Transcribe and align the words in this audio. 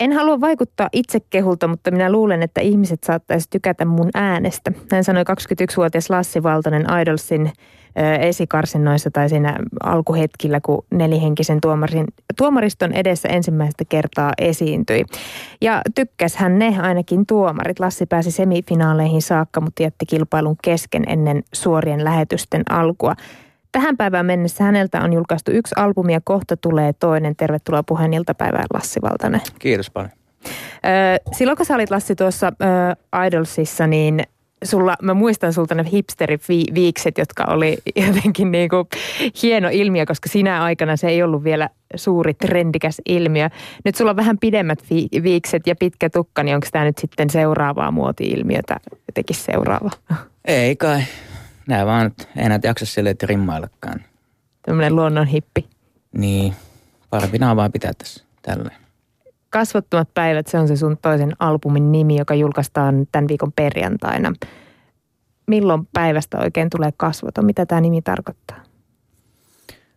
En 0.00 0.12
halua 0.12 0.40
vaikuttaa 0.40 0.88
itsekehulta, 0.92 1.68
mutta 1.68 1.90
minä 1.90 2.12
luulen, 2.12 2.42
että 2.42 2.60
ihmiset 2.60 3.04
saattaisi 3.04 3.50
tykätä 3.50 3.84
mun 3.84 4.10
äänestä. 4.14 4.72
Näin 4.90 5.04
sanoi 5.04 5.22
21-vuotias 5.22 6.10
Lassi 6.10 6.42
Valtonen 6.42 6.86
Idolsin 7.02 7.52
esikarsinnoissa 8.20 9.10
tai 9.10 9.28
siinä 9.28 9.56
alkuhetkillä, 9.84 10.60
kun 10.60 10.84
nelihenkisen 10.90 11.60
tuomarin, 11.60 12.06
tuomariston 12.38 12.92
edessä 12.92 13.28
ensimmäistä 13.28 13.84
kertaa 13.88 14.32
esiintyi. 14.38 15.04
Ja 15.60 15.82
tykkäs 15.94 16.36
hän 16.36 16.58
ne 16.58 16.76
ainakin 16.80 17.26
tuomarit. 17.26 17.80
Lassi 17.80 18.06
pääsi 18.06 18.30
semifinaaleihin 18.30 19.22
saakka, 19.22 19.60
mutta 19.60 19.82
jätti 19.82 20.06
kilpailun 20.06 20.56
kesken 20.64 21.04
ennen 21.06 21.42
suorien 21.54 22.04
lähetysten 22.04 22.62
alkua. 22.70 23.14
Tähän 23.72 23.96
päivään 23.96 24.26
mennessä 24.26 24.64
häneltä 24.64 25.00
on 25.00 25.12
julkaistu 25.12 25.50
yksi 25.50 25.74
albumi 25.78 26.12
ja 26.12 26.20
kohta 26.24 26.56
tulee 26.56 26.92
toinen. 26.92 27.36
Tervetuloa 27.36 27.82
puheen 27.82 28.14
iltapäivään 28.14 28.66
Lassi 28.74 29.00
Valtanen. 29.02 29.40
Kiitos 29.58 29.90
paljon. 29.90 30.10
silloin 31.32 31.56
kun 31.56 31.66
sä 31.66 31.74
olit 31.74 31.90
Lassi 31.90 32.16
tuossa 32.16 32.52
Idolsissa, 33.26 33.86
niin 33.86 34.22
sulla, 34.64 34.96
mä 35.02 35.14
muistan 35.14 35.52
sulta 35.52 35.74
ne 35.74 35.84
hipsteriviikset, 35.92 37.18
jotka 37.18 37.44
oli 37.48 37.78
jotenkin 38.06 38.50
niin 38.50 38.68
kuin 38.68 38.88
hieno 39.42 39.68
ilmiö, 39.72 40.06
koska 40.06 40.28
sinä 40.28 40.62
aikana 40.62 40.96
se 40.96 41.08
ei 41.08 41.22
ollut 41.22 41.44
vielä 41.44 41.68
suuri 41.96 42.34
trendikäs 42.34 43.00
ilmiö. 43.06 43.48
Nyt 43.84 43.94
sulla 43.94 44.10
on 44.10 44.16
vähän 44.16 44.38
pidemmät 44.38 44.78
viikset 45.22 45.66
ja 45.66 45.76
pitkä 45.76 46.10
tukka, 46.10 46.42
niin 46.42 46.54
onko 46.54 46.66
tämä 46.72 46.84
nyt 46.84 46.98
sitten 46.98 47.30
seuraavaa 47.30 47.90
muoti-ilmiötä 47.90 48.76
jotenkin 49.08 49.36
seuraava? 49.36 49.90
Ei 50.44 50.76
kai. 50.76 51.02
Nää 51.68 51.86
vaan 51.86 52.12
ei 52.36 52.48
näitä 52.48 52.68
jaksa 52.68 52.86
silleen 52.86 53.16
trimmaillakaan. 53.16 54.04
Tämmöinen 54.62 54.96
luonnon 54.96 55.26
hippi. 55.26 55.68
Niin, 56.12 56.54
parempi 57.10 57.38
nämä 57.38 57.56
vaan 57.56 57.72
pitää 57.72 57.92
tässä 57.98 58.24
tälleen. 58.42 58.80
Kasvottomat 59.50 60.14
päivät, 60.14 60.46
se 60.46 60.58
on 60.58 60.68
se 60.68 60.76
sun 60.76 60.98
toisen 61.02 61.32
albumin 61.38 61.92
nimi, 61.92 62.16
joka 62.16 62.34
julkaistaan 62.34 63.06
tämän 63.12 63.28
viikon 63.28 63.52
perjantaina. 63.52 64.32
Milloin 65.46 65.88
päivästä 65.92 66.38
oikein 66.38 66.70
tulee 66.70 66.90
kasvoton? 66.96 67.44
Mitä 67.44 67.66
tämä 67.66 67.80
nimi 67.80 68.02
tarkoittaa? 68.02 68.62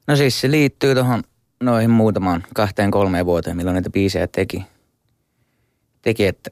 No 0.07 0.15
siis 0.15 0.41
se 0.41 0.51
liittyy 0.51 0.95
tuohon 0.95 1.23
noihin 1.63 1.89
muutamaan 1.89 2.43
kahteen 2.55 2.91
kolmeen 2.91 3.25
vuoteen, 3.25 3.57
milloin 3.57 3.73
näitä 3.73 3.89
biisejä 3.89 4.27
teki. 4.27 4.65
Teki, 6.01 6.25
että 6.25 6.49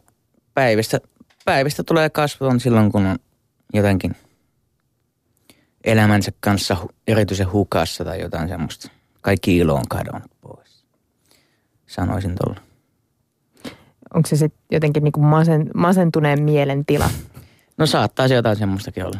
päivistä, 0.54 1.00
päivistä 1.46 1.84
tulee 1.84 2.10
kasvoton 2.10 2.60
silloin, 2.60 2.92
kun 2.92 3.06
on 3.06 3.20
jotenkin 3.74 4.16
elämänsä 5.84 6.32
kanssa 6.40 6.78
erityisen 7.08 7.52
hukassa 7.52 8.06
tai 8.06 8.22
jotain 8.22 8.50
semmoista. 8.50 8.92
Kaikki 9.22 9.58
ilo 9.58 9.76
on 9.76 9.88
kadonnut 9.90 10.32
pois. 10.42 10.86
Sanoisin 11.88 12.36
tuolla. 12.44 12.62
Onko 14.14 14.28
se 14.28 14.36
sitten 14.36 14.62
jotenkin 14.72 15.04
niin 15.04 15.12
kuin 15.12 15.26
masen, 15.26 15.70
masentuneen 15.76 16.44
mielen 16.44 16.86
tila? 16.86 17.10
No 17.78 17.86
saattaa 17.86 18.28
se 18.28 18.36
jotain 18.36 18.56
semmoistakin 18.56 19.06
olla. 19.06 19.20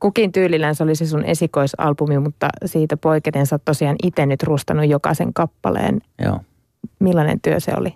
Kukin 0.00 0.32
tyylillään 0.32 0.74
se 0.74 0.82
oli 0.82 0.94
se 0.94 1.06
sun 1.06 1.24
esikoisalbumi, 1.24 2.18
mutta 2.18 2.48
siitä 2.64 2.96
poiketen 2.96 3.46
sä 3.46 3.54
oot 3.54 3.64
tosiaan 3.64 3.96
itse 4.02 4.26
nyt 4.26 4.42
rustannut 4.42 4.88
jokaisen 4.88 5.34
kappaleen. 5.34 6.00
Joo. 6.24 6.40
Millainen 6.98 7.40
työ 7.40 7.60
se 7.60 7.72
oli? 7.76 7.94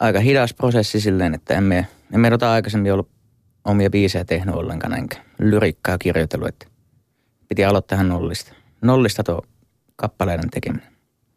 Aika 0.00 0.20
hidas 0.20 0.54
prosessi 0.54 1.00
silleen, 1.00 1.34
että 1.34 1.54
emme, 1.54 1.86
emme 2.14 2.34
ota 2.34 2.52
aikaisemmin 2.52 2.92
ollut 2.92 3.08
omia 3.64 3.90
biisejä 3.90 4.24
tehnyt 4.24 4.54
ollenkaan 4.54 4.94
enkä 4.98 5.16
lyrikkaa 5.38 5.98
kirjoitellut, 5.98 6.48
että 6.48 6.66
piti 7.48 7.64
aloittaa 7.64 7.96
tähän 7.96 8.08
nollista. 8.08 8.52
Nollista 8.82 9.24
tuo 9.24 9.42
kappaleiden 9.96 10.50
tekeminen. 10.50 10.88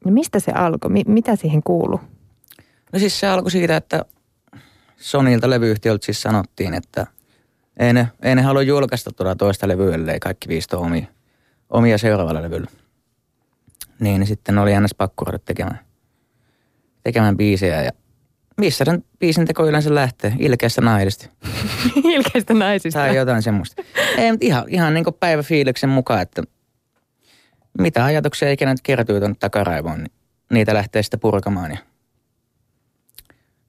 No 0.05 0.11
mistä 0.11 0.39
se 0.39 0.51
alkoi? 0.51 0.91
M- 0.91 1.11
mitä 1.11 1.35
siihen 1.35 1.63
kuuluu? 1.63 1.99
No 2.93 2.99
siis 2.99 3.19
se 3.19 3.27
alkoi 3.27 3.51
siitä, 3.51 3.77
että 3.77 4.05
Sonilta 4.97 5.49
levyyhtiöltä 5.49 6.05
siis 6.05 6.21
sanottiin, 6.21 6.73
että 6.73 7.07
ei 7.77 7.93
ne, 7.93 8.07
ei 8.21 8.35
ne 8.35 8.41
halua 8.41 8.61
julkaista 8.61 9.11
tuota 9.11 9.35
toista 9.35 9.67
levyä, 9.67 9.95
ellei 9.95 10.19
kaikki 10.19 10.47
viisto 10.47 10.81
omia, 10.81 11.05
omia 11.69 11.97
seuraavalla 11.97 12.41
levyllä. 12.41 12.71
Niin, 13.99 14.19
niin 14.19 14.27
sitten 14.27 14.57
oli 14.57 14.79
ns. 14.79 14.95
pakko 14.95 15.25
tekemään, 15.45 15.79
tekemään 17.03 17.37
biisejä 17.37 17.81
ja 17.81 17.91
missä 18.57 18.85
sen 18.85 19.03
biisin 19.19 19.45
teko 19.45 19.67
yleensä 19.67 19.95
lähtee? 19.95 20.33
Ilkeästä 20.39 20.81
naisista. 20.81 21.29
Ilkeästä 22.15 22.53
naisista. 22.53 22.99
Tai 22.99 23.15
jotain 23.15 23.41
semmoista. 23.41 23.83
Ei, 24.17 24.31
mutta 24.31 24.45
ihan, 24.45 24.63
ihan 24.67 24.93
niin 24.93 25.03
kuin 25.03 25.15
päiväfiiliksen 25.19 25.89
mukaan, 25.89 26.21
että 26.21 26.43
mitä 27.79 28.05
ajatuksia 28.05 28.51
ikinä 28.51 28.71
nyt 28.71 28.81
kertyy 28.83 29.19
tuonne 29.19 29.37
takaraivoon, 29.39 29.97
niin 29.97 30.11
niitä 30.51 30.73
lähtee 30.73 31.03
sitten 31.03 31.19
purkamaan 31.19 31.71
ja 31.71 31.77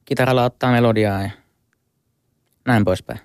kitaralla 0.04 0.44
ottaa 0.44 0.72
melodiaa 0.72 1.22
ja 1.22 1.30
näin 2.66 2.84
poispäin. 2.84 3.20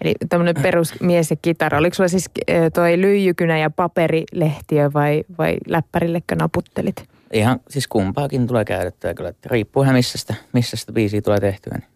Eli 0.00 0.14
tämmöinen 0.28 0.62
perusmies 0.62 1.30
ja 1.30 1.36
kitara. 1.42 1.78
Oliko 1.78 1.94
sulla 1.94 2.08
siis 2.08 2.30
toi 2.74 3.00
lyijykynä 3.00 3.58
ja 3.58 3.70
paperilehtiö 3.70 4.90
vai, 4.94 5.24
vai 5.38 5.56
läppärillekö 5.66 6.36
naputtelit? 6.36 7.11
Ihan 7.32 7.60
siis 7.68 7.88
kumpaakin 7.88 8.46
tulee 8.46 8.64
käytettyä 8.64 9.14
kyllä. 9.14 9.30
Että 9.30 9.48
riippuu 9.52 9.82
ihan 9.82 9.94
missä 9.94 10.18
sitä, 10.18 10.34
missä 10.52 10.76
sitä 10.76 10.92
biisiä 10.92 11.22
tulee 11.22 11.40
tehtyä. 11.40 11.78
Niin. 11.78 11.88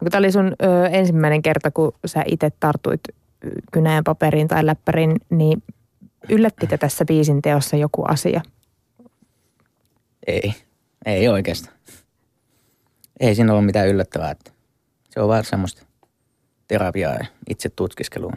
No, 0.00 0.10
tämä 0.10 0.18
oli 0.18 0.32
sun 0.32 0.46
ö, 0.62 0.86
ensimmäinen 0.86 1.42
kerta, 1.42 1.70
kun 1.70 1.92
sä 2.06 2.24
itse 2.26 2.50
tartuit 2.60 3.00
kynään 3.72 4.04
paperiin 4.04 4.48
tai 4.48 4.66
läppärin, 4.66 5.16
niin 5.30 5.62
yllättikö 6.28 6.78
tässä 6.78 7.04
biisin 7.04 7.42
teossa 7.42 7.76
joku 7.76 8.04
asia? 8.08 8.40
Ei, 10.26 10.54
ei 11.06 11.28
oikeastaan. 11.28 11.76
Ei 13.20 13.34
siinä 13.34 13.52
ollut 13.52 13.66
mitään 13.66 13.88
yllättävää. 13.88 14.30
Että 14.30 14.50
se 15.10 15.20
on 15.20 15.28
vaan 15.28 15.44
semmoista 15.44 15.86
terapiaa 16.68 17.14
ja 17.14 17.26
itse 17.50 17.68
tutkiskelua 17.68 18.32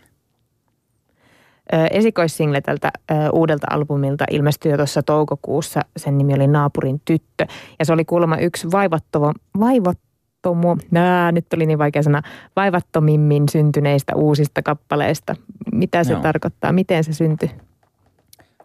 esikoissingle 1.91 2.61
tältä 2.61 2.91
uudelta 3.33 3.67
albumilta 3.69 4.25
ilmestyi 4.31 4.71
jo 4.71 4.77
tuossa 4.77 5.03
toukokuussa. 5.03 5.81
Sen 5.97 6.17
nimi 6.17 6.33
oli 6.33 6.47
Naapurin 6.47 7.01
tyttö. 7.05 7.45
Ja 7.79 7.85
se 7.85 7.93
oli 7.93 8.05
kuulemma 8.05 8.37
yksi 8.37 8.71
vaivattomo, 8.71 9.33
vaivattomo, 9.59 10.77
nää, 10.91 11.31
nyt 11.31 11.45
oli 11.55 11.65
niin 11.65 11.79
vaikea 11.79 12.03
sana, 12.03 12.21
vaivattomimmin 12.55 13.43
syntyneistä 13.51 14.15
uusista 14.15 14.61
kappaleista. 14.61 15.35
Mitä 15.71 16.03
se 16.03 16.13
Joo. 16.13 16.21
tarkoittaa? 16.21 16.71
Miten 16.71 17.03
se 17.03 17.13
syntyi? 17.13 17.51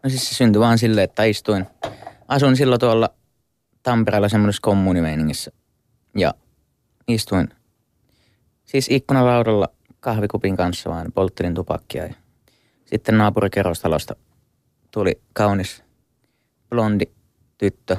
No 0.02 0.10
siis 0.10 0.28
se 0.28 0.34
syntyi 0.34 0.60
vaan 0.60 0.78
silleen, 0.78 1.04
että 1.04 1.24
istuin. 1.24 1.66
Asuin 2.28 2.56
silloin 2.56 2.80
tuolla 2.80 3.10
Tampereella 3.82 4.28
semmoisessa 4.28 4.62
kommunimeiningissä. 4.62 5.50
Ja 6.16 6.34
istuin 7.08 7.48
siis 8.64 8.86
ikkunalaudalla 8.90 9.68
kahvikupin 10.00 10.56
kanssa 10.56 10.90
vaan 10.90 11.12
polttelin 11.14 11.54
tupakkia 11.54 12.06
ja 12.06 12.14
sitten 12.90 13.18
naapurikerrostalosta 13.18 14.16
tuli 14.90 15.20
kaunis 15.32 15.84
blondi 16.70 17.04
tyttö. 17.58 17.96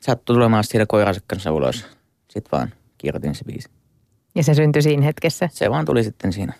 Sattui 0.00 0.34
tulemaan 0.34 0.64
siitä 0.64 0.86
koiransa 0.86 1.20
kanssa 1.26 1.52
ulos. 1.52 1.86
Sitten 2.28 2.50
vaan 2.52 2.72
kirjoitin 2.98 3.34
se 3.34 3.44
biisi. 3.44 3.68
Ja 4.34 4.42
se 4.42 4.54
syntyi 4.54 4.82
siinä 4.82 5.02
hetkessä? 5.02 5.48
Se 5.52 5.70
vaan 5.70 5.84
tuli 5.84 6.04
sitten 6.04 6.32
siinä. 6.32 6.52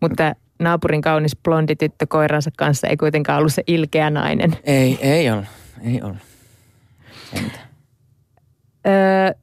Mutta 0.00 0.34
naapurin 0.58 1.02
kaunis 1.02 1.36
blondi 1.44 1.76
tyttö 1.76 2.06
koiransa 2.08 2.50
kanssa 2.58 2.86
ei 2.86 2.96
kuitenkaan 2.96 3.38
ollut 3.38 3.54
se 3.54 3.62
ilkeä 3.66 4.10
nainen. 4.10 4.56
Ei, 4.64 4.98
ei 5.00 5.30
ollut. 5.30 5.46
Ei 5.82 6.02
ollut. 6.02 6.22
Öö, 8.86 9.34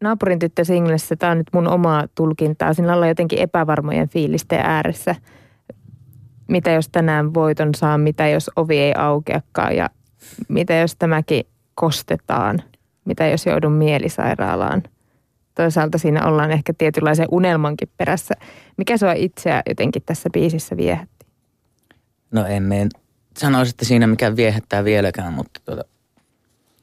naapurin 0.00 0.38
tyttö 0.38 0.64
singlessä, 0.64 1.16
tämä 1.16 1.32
on 1.32 1.38
nyt 1.38 1.46
mun 1.52 1.68
omaa 1.68 2.06
tulkintaa. 2.14 2.74
Siinä 2.74 2.94
ollaan 2.94 3.08
jotenkin 3.08 3.38
epävarmojen 3.38 4.08
fiilisten 4.08 4.60
ääressä– 4.60 5.14
mitä 6.48 6.70
jos 6.70 6.88
tänään 6.88 7.34
voiton 7.34 7.74
saa, 7.74 7.98
mitä 7.98 8.28
jos 8.28 8.50
ovi 8.56 8.78
ei 8.78 8.92
aukeakaan 8.96 9.76
ja 9.76 9.90
mitä 10.48 10.74
jos 10.74 10.96
tämäkin 10.98 11.44
kostetaan, 11.74 12.62
mitä 13.04 13.26
jos 13.26 13.46
joudun 13.46 13.72
mielisairaalaan. 13.72 14.82
Toisaalta 15.54 15.98
siinä 15.98 16.26
ollaan 16.26 16.50
ehkä 16.50 16.72
tietynlaisen 16.78 17.28
unelmankin 17.30 17.88
perässä. 17.96 18.34
Mikä 18.76 18.96
sua 18.96 19.12
itseä 19.12 19.62
jotenkin 19.68 20.02
tässä 20.06 20.30
biisissä 20.32 20.76
viehätti? 20.76 21.26
No 22.30 22.46
en 22.46 22.62
mene 22.62 22.88
sanoisi, 23.38 23.70
että 23.70 23.84
siinä 23.84 24.06
mikä 24.06 24.36
viehättää 24.36 24.84
vieläkään, 24.84 25.32
mutta 25.32 25.60
tuota, 25.64 25.84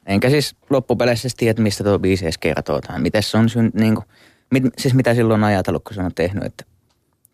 enkä 0.06 0.30
siis 0.30 0.56
loppupeleissä 0.70 1.28
tiedä, 1.36 1.62
mistä 1.62 1.84
tuo 1.84 1.98
biisi 1.98 2.24
edes 2.24 2.38
kertoo 2.38 2.80
tai 2.80 3.00
miten 3.00 3.22
se 3.22 3.38
on 3.38 3.48
niin 3.74 3.94
kuin, 3.94 4.04
mit, 4.50 4.64
siis 4.78 4.94
mitä 4.94 5.14
silloin 5.14 5.40
on 5.40 5.44
ajatellut, 5.44 5.84
kun 5.84 5.94
se 5.94 6.02
on 6.02 6.14
tehnyt, 6.14 6.44
että 6.44 6.64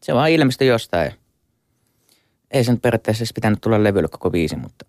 se 0.03 0.15
vaan 0.15 0.31
ilmestyi 0.31 0.69
jostain 0.69 1.13
ei 2.53 2.65
sen 2.65 2.81
periaatteessa 2.81 3.25
pitänyt 3.35 3.61
tulla 3.61 3.85
levylle 3.85 4.09
koko 4.09 4.31
biisi, 4.31 4.57
mutta... 4.57 4.87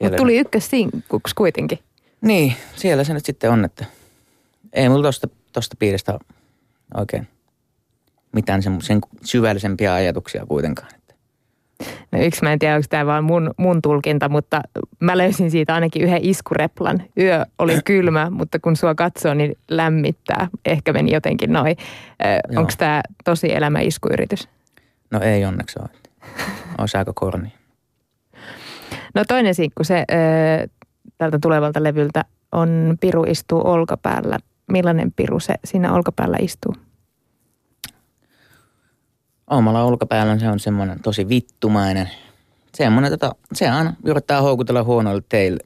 Mutta 0.00 0.16
tuli 0.16 0.38
ykkössinkuksi 0.38 1.34
kuitenkin. 1.34 1.78
Niin, 2.20 2.54
siellä 2.76 3.04
se 3.04 3.14
nyt 3.14 3.24
sitten 3.24 3.50
on, 3.50 3.64
että 3.64 3.84
ei 4.72 4.88
mulla 4.88 5.02
tosta, 5.02 5.28
tosta 5.52 5.76
piiristä 5.78 6.18
oikein 6.96 7.28
mitään 8.32 8.62
sen, 8.62 8.82
sen 8.82 9.00
syvällisempiä 9.24 9.94
ajatuksia 9.94 10.46
kuitenkaan. 10.46 10.88
No 12.12 12.20
yksi, 12.22 12.42
mä 12.42 12.52
en 12.52 12.58
tiedä, 12.58 12.74
onko 12.74 12.86
tämä 12.90 13.06
vaan 13.06 13.24
mun, 13.24 13.54
mun 13.56 13.82
tulkinta, 13.82 14.28
mutta 14.28 14.60
mä 15.00 15.18
löysin 15.18 15.50
siitä 15.50 15.74
ainakin 15.74 16.02
yhden 16.02 16.24
iskureplan. 16.24 17.02
Yö 17.18 17.46
oli 17.58 17.78
kylmä, 17.84 18.30
mutta 18.30 18.58
kun 18.58 18.76
sua 18.76 18.94
katsoo, 18.94 19.34
niin 19.34 19.56
lämmittää. 19.70 20.48
Ehkä 20.64 20.92
meni 20.92 21.12
jotenkin 21.12 21.52
noin. 21.52 21.76
Onko 22.56 22.72
tämä 22.78 23.02
tosi 23.24 23.52
elämä 23.52 23.80
iskuyritys? 23.80 24.48
No 25.10 25.20
ei 25.20 25.44
onneksi 25.44 25.78
ole. 25.78 25.88
Olisi 26.78 26.96
aika 26.96 27.12
korni. 27.14 27.52
No 29.14 29.24
toinen 29.28 29.54
sinkku, 29.54 29.84
se 29.84 30.04
tältä 31.18 31.38
tulevalta 31.42 31.82
levyltä 31.82 32.24
on 32.52 32.96
Piru 33.00 33.24
istuu 33.24 33.60
olkapäällä. 33.64 34.38
Millainen 34.72 35.12
piru 35.12 35.40
se 35.40 35.54
siinä 35.64 35.92
olkapäällä 35.92 36.36
istuu? 36.40 36.74
omalla 39.50 39.84
olkapäällä 39.84 40.38
se 40.38 40.48
on 40.48 40.60
semmoinen 40.60 41.02
tosi 41.02 41.28
vittumainen. 41.28 42.10
Semmoinen, 42.74 43.10
tota, 43.10 43.34
se 43.52 43.68
aina 43.68 43.94
yrittää 44.04 44.40
houkutella 44.40 44.82
huonoille 44.82 45.22
teille, 45.28 45.58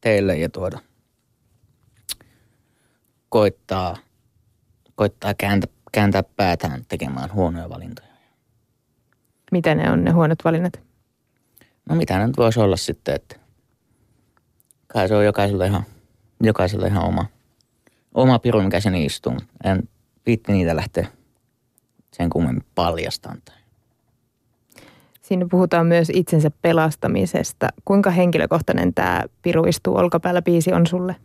teille 0.00 0.36
ja 0.36 0.48
tuoda 0.48 0.78
koittaa, 3.28 3.96
koittaa 4.94 5.34
kääntää, 5.34 5.72
kääntää 5.92 6.22
päätään 6.22 6.84
tekemään 6.88 7.32
huonoja 7.32 7.68
valintoja. 7.68 8.15
Mitä 9.52 9.74
ne 9.74 9.90
on 9.90 10.04
ne 10.04 10.10
huonot 10.10 10.38
valinnat? 10.44 10.80
No 11.88 11.96
mitä 11.96 12.18
ne 12.18 12.26
nyt 12.26 12.36
voisi 12.36 12.60
olla 12.60 12.76
sitten, 12.76 13.14
että 13.14 13.36
kai 14.86 15.08
se 15.08 15.14
on 15.16 15.24
jokaisella 15.24 15.64
ihan, 15.64 15.82
jokaisella 16.42 16.86
ihan 16.86 17.04
oma, 17.04 17.26
oma 18.14 18.38
piru, 18.38 18.62
mikä 18.62 18.80
sen 18.80 18.94
istuu. 18.94 19.36
En 19.64 19.88
viitti 20.26 20.52
niitä 20.52 20.76
lähteä 20.76 21.06
sen 22.12 22.30
kummemmin 22.30 22.64
paljastan. 22.74 23.42
Siinä 25.22 25.46
puhutaan 25.50 25.86
myös 25.86 26.10
itsensä 26.14 26.50
pelastamisesta. 26.62 27.68
Kuinka 27.84 28.10
henkilökohtainen 28.10 28.94
tämä 28.94 29.22
Piru 29.42 29.64
istuu 29.64 29.96
olkapäällä 29.96 30.42
biisi 30.42 30.72
on 30.72 30.86
sulle? 30.86 31.16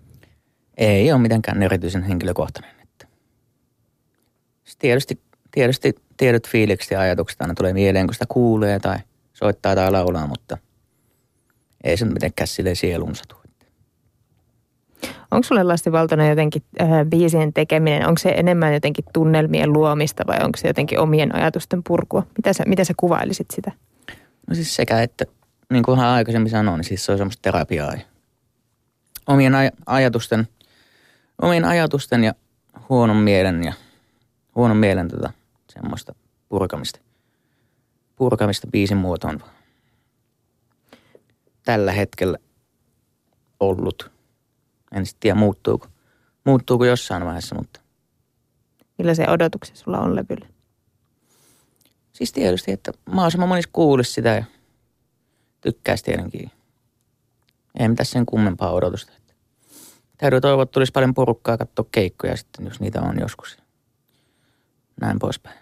Ei 0.78 1.12
ole 1.12 1.22
mitenkään 1.22 1.64
erityisen 1.64 2.04
henkilökohtainen. 2.04 2.76
Että 2.84 3.08
tietysti, 4.80 5.22
tietysti 5.52 5.96
tiedot 6.18 6.48
fiilikset 6.48 6.92
ja 6.92 7.00
ajatukset 7.00 7.42
aina 7.42 7.54
tulee 7.54 7.74
mieleen, 7.74 8.08
kun 8.08 8.14
sitä 8.14 8.26
kuulee 8.30 8.80
tai 8.80 8.98
soittaa 9.34 9.76
tai 9.76 9.92
laulaa, 9.92 10.28
mutta 10.28 10.58
ei 11.84 11.98
se 11.98 12.06
mitenkään 12.06 12.48
silleen 12.48 12.76
sielunsa 12.76 13.24
tule. 13.28 13.42
Onko 15.32 15.44
sulle 15.44 15.64
Lassi 15.64 15.92
Valtonen 15.92 16.30
jotenkin 16.30 16.64
äh, 16.82 16.90
biisien 17.10 17.54
tekeminen, 17.54 18.08
onko 18.08 18.20
se 18.20 18.30
enemmän 18.30 18.74
jotenkin 18.74 19.06
tunnelmien 19.14 19.74
luomista 19.74 20.24
vai 20.28 20.38
onko 20.44 20.58
se 20.58 20.68
jotenkin 20.68 21.00
omien 21.00 21.36
ajatusten 21.36 21.84
purkua? 21.88 22.24
Mitä 22.38 22.54
sä, 22.54 22.64
mitä 22.68 22.84
sä 22.84 22.94
kuvailisit 22.98 23.48
sitä? 23.52 23.72
No 24.48 24.56
siis 24.56 24.76
sekä, 24.76 25.02
että 25.02 25.26
niin 25.70 25.84
kuin 25.84 26.00
aikaisemmin 26.00 26.50
sanoin, 26.50 26.78
niin 26.78 26.86
siis 26.86 27.06
se 27.06 27.12
on 27.12 27.18
semmoista 27.18 27.42
terapiaa. 27.42 27.94
Omien 29.28 29.54
aj- 29.54 29.76
ajatusten, 29.86 30.48
omien 31.42 31.66
ajatusten 31.66 32.24
ja 32.24 32.34
huonon 32.90 33.18
mielen 33.18 33.64
ja 33.64 33.74
huonon 34.56 34.78
mielen 34.78 35.08
tota, 35.08 35.34
semmoista 35.72 36.16
purkamista. 36.50 37.00
Purkamista 38.16 38.68
biisin 38.68 38.98
muotoon. 38.98 39.40
Tällä 41.66 41.92
hetkellä 41.92 42.38
ollut 43.60 44.12
en 44.92 45.06
sitten 45.06 45.20
tiedä 45.20 45.36
muuttuuko, 45.36 45.88
muuttuuko 46.46 46.86
jossain 46.86 47.26
vaiheessa, 47.26 47.56
mutta. 47.56 47.80
se 49.14 49.26
odotuksia 49.30 49.76
sulla 49.76 50.00
on 50.00 50.16
levylle? 50.16 50.48
Siis 52.14 52.32
tietysti, 52.32 52.72
että 52.72 52.92
mahdollisimman 53.06 53.50
monissa 53.50 53.70
kuulisi 53.74 54.12
sitä 54.12 54.30
ja 54.30 54.44
tykkäisi 55.62 56.04
tietenkin. 56.04 56.52
Ei 57.80 57.88
mitään 57.88 58.06
sen 58.06 58.26
kummempaa 58.26 58.72
odotusta. 58.72 59.12
Täytyy 60.18 60.42
toivoa, 60.42 60.64
että 60.64 60.74
tulisi 60.74 60.92
paljon 60.92 61.14
porukkaa 61.14 61.58
katsoa 61.58 61.86
keikkoja 61.92 62.38
sitten, 62.38 62.66
jos 62.66 62.80
niitä 62.80 63.02
on 63.02 63.20
joskus. 63.20 63.58
Näin 65.02 65.20
poispäin. 65.20 65.61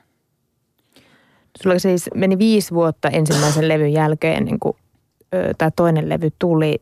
Sulla 1.63 1.79
siis 1.79 2.09
meni 2.15 2.37
viisi 2.37 2.73
vuotta 2.73 3.09
ensimmäisen 3.09 3.67
levyn 3.73 3.93
jälkeen 3.93 4.37
ennen 4.37 4.59
kuin 4.59 4.77
tämä 5.57 5.71
toinen 5.75 6.09
levy 6.09 6.29
tuli. 6.39 6.79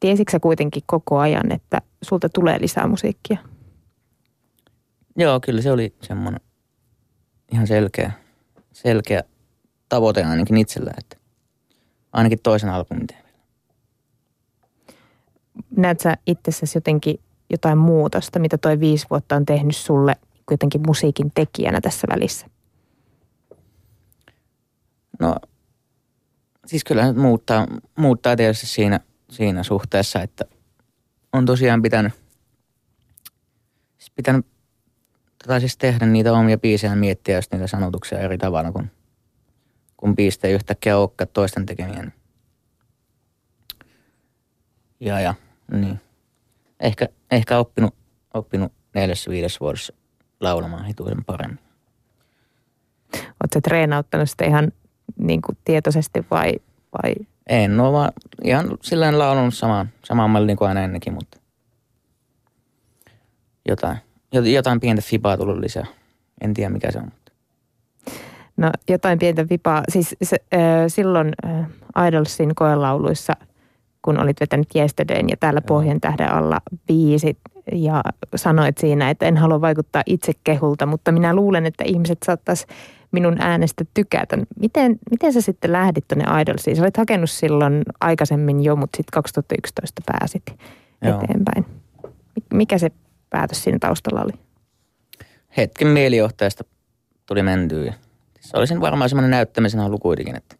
Tiesitkö 0.00 0.40
kuitenkin 0.40 0.82
koko 0.86 1.18
ajan, 1.18 1.52
että 1.52 1.80
sulta 2.02 2.28
tulee 2.28 2.60
lisää 2.60 2.86
musiikkia? 2.86 3.38
Joo, 5.16 5.40
kyllä 5.40 5.62
se 5.62 5.72
oli 5.72 5.94
semmoinen 6.02 6.40
ihan 7.52 7.66
selkeä, 7.66 8.12
selkeä 8.72 9.22
tavoite 9.88 10.24
ainakin 10.24 10.56
itsellä, 10.56 10.90
että 10.98 11.16
ainakin 12.12 12.38
toisen 12.42 12.70
albumin 12.70 13.06
teen 13.06 13.22
Näet 15.76 16.00
sä 16.00 16.16
itsessäsi 16.26 16.76
jotenkin 16.76 17.20
jotain 17.50 17.78
muutosta, 17.78 18.38
mitä 18.38 18.58
toi 18.58 18.80
viisi 18.80 19.06
vuotta 19.10 19.36
on 19.36 19.46
tehnyt 19.46 19.76
sulle 19.76 20.16
jotenkin 20.50 20.80
musiikin 20.86 21.30
tekijänä 21.34 21.80
tässä 21.80 22.06
välissä? 22.10 22.46
No, 25.20 25.36
siis 26.66 26.84
kyllä 26.84 27.12
muuttaa, 27.12 27.66
muuttaa 27.98 28.36
tietysti 28.36 28.66
siinä– 28.66 29.00
siinä 29.32 29.62
suhteessa, 29.62 30.22
että 30.22 30.44
on 31.32 31.46
tosiaan 31.46 31.82
pitänyt, 31.82 32.12
siis 33.98 34.10
pitänyt 34.10 34.46
tota 35.42 35.60
siis 35.60 35.76
tehdä 35.76 36.06
niitä 36.06 36.32
omia 36.32 36.58
biisejä 36.58 36.96
miettiä 36.96 37.38
just 37.38 37.52
niitä 37.52 37.66
sanotuksia 37.66 38.18
eri 38.18 38.38
tavalla, 38.38 38.72
kun, 38.72 38.90
kun 39.96 40.16
biiste 40.16 40.48
ei 40.48 40.54
yhtäkkiä 40.54 40.98
olekaan 40.98 41.28
toisten 41.32 41.66
tekemien. 41.66 42.12
Ja, 45.00 45.20
ja 45.20 45.34
niin. 45.72 46.00
Ehkä, 46.80 47.08
ehkä 47.30 47.58
oppinut, 47.58 47.94
oppinut 48.34 48.72
neljässä 48.94 49.30
viidessä 49.30 49.60
vuodessa 49.60 49.92
laulamaan 50.40 50.84
hituisen 50.84 51.24
paremmin. 51.24 51.58
Oletko 53.14 53.60
treenauttanut 53.62 54.30
sitä 54.30 54.44
ihan 54.44 54.72
niin 55.18 55.42
kuin 55.42 55.58
tietoisesti 55.64 56.24
vai, 56.30 56.52
vai 57.02 57.14
en 57.48 57.80
ole 57.80 57.92
vaan 57.92 58.12
ihan 58.44 58.78
sillä 58.82 59.18
laulunut 59.18 59.54
samaan, 59.54 59.88
samaan 60.04 60.30
malliin 60.30 60.58
kuin 60.58 60.68
aina 60.68 60.80
ennenkin, 60.80 61.12
mutta 61.12 61.38
jotain, 63.68 63.96
jotain 64.32 64.80
pientä 64.80 65.02
fibaa 65.02 65.36
tullut 65.36 65.58
lisää. 65.58 65.86
En 66.40 66.54
tiedä 66.54 66.70
mikä 66.70 66.90
se 66.90 66.98
on. 66.98 67.12
No 68.56 68.70
jotain 68.88 69.18
pientä 69.18 69.48
vipaa. 69.48 69.82
Siis 69.88 70.16
se, 70.22 70.36
äh, 70.54 70.60
silloin 70.88 71.32
äh, 71.46 72.06
Idolsin 72.08 72.54
koelauluissa, 72.54 73.32
kun 74.02 74.20
olit 74.20 74.40
vetänyt 74.40 74.68
Yesterdayn 74.74 75.28
ja 75.28 75.36
täällä 75.36 75.60
Joo. 75.60 75.66
Pohjan 75.66 76.00
tähden 76.00 76.32
alla 76.32 76.60
biisit 76.86 77.38
ja 77.72 78.02
sanoit 78.34 78.78
siinä, 78.78 79.10
että 79.10 79.26
en 79.26 79.36
halua 79.36 79.60
vaikuttaa 79.60 80.02
itse 80.06 80.32
kehulta, 80.44 80.86
mutta 80.86 81.12
minä 81.12 81.34
luulen, 81.34 81.66
että 81.66 81.84
ihmiset 81.84 82.18
saattaisi 82.26 82.66
minun 83.12 83.36
äänestä 83.40 83.84
tykätä. 83.94 84.38
Miten, 84.60 84.98
miten 85.10 85.32
sä 85.32 85.40
sitten 85.40 85.72
lähdit 85.72 86.08
tuonne 86.08 86.40
Idolsiin? 86.42 86.76
Sä 86.76 86.82
olit 86.82 86.96
hakenut 86.96 87.30
silloin 87.30 87.82
aikaisemmin 88.00 88.64
jo, 88.64 88.76
mutta 88.76 88.96
sitten 88.96 89.12
2011 89.12 90.02
pääsit 90.06 90.42
Joo. 91.02 91.20
eteenpäin. 91.24 91.66
Mikä 92.54 92.78
se 92.78 92.90
päätös 93.30 93.64
siinä 93.64 93.78
taustalla 93.78 94.22
oli? 94.22 94.32
Hetken 95.56 95.88
mielijohtajasta 95.88 96.64
tuli 97.26 97.42
mentyä. 97.42 97.94
Siis 98.40 98.54
olisin 98.54 98.80
varmaan 98.80 99.08
semmoinen 99.08 99.30
näyttämisen 99.30 99.80
halu 99.80 99.98
kuitenkin, 99.98 100.36
että 100.36 100.56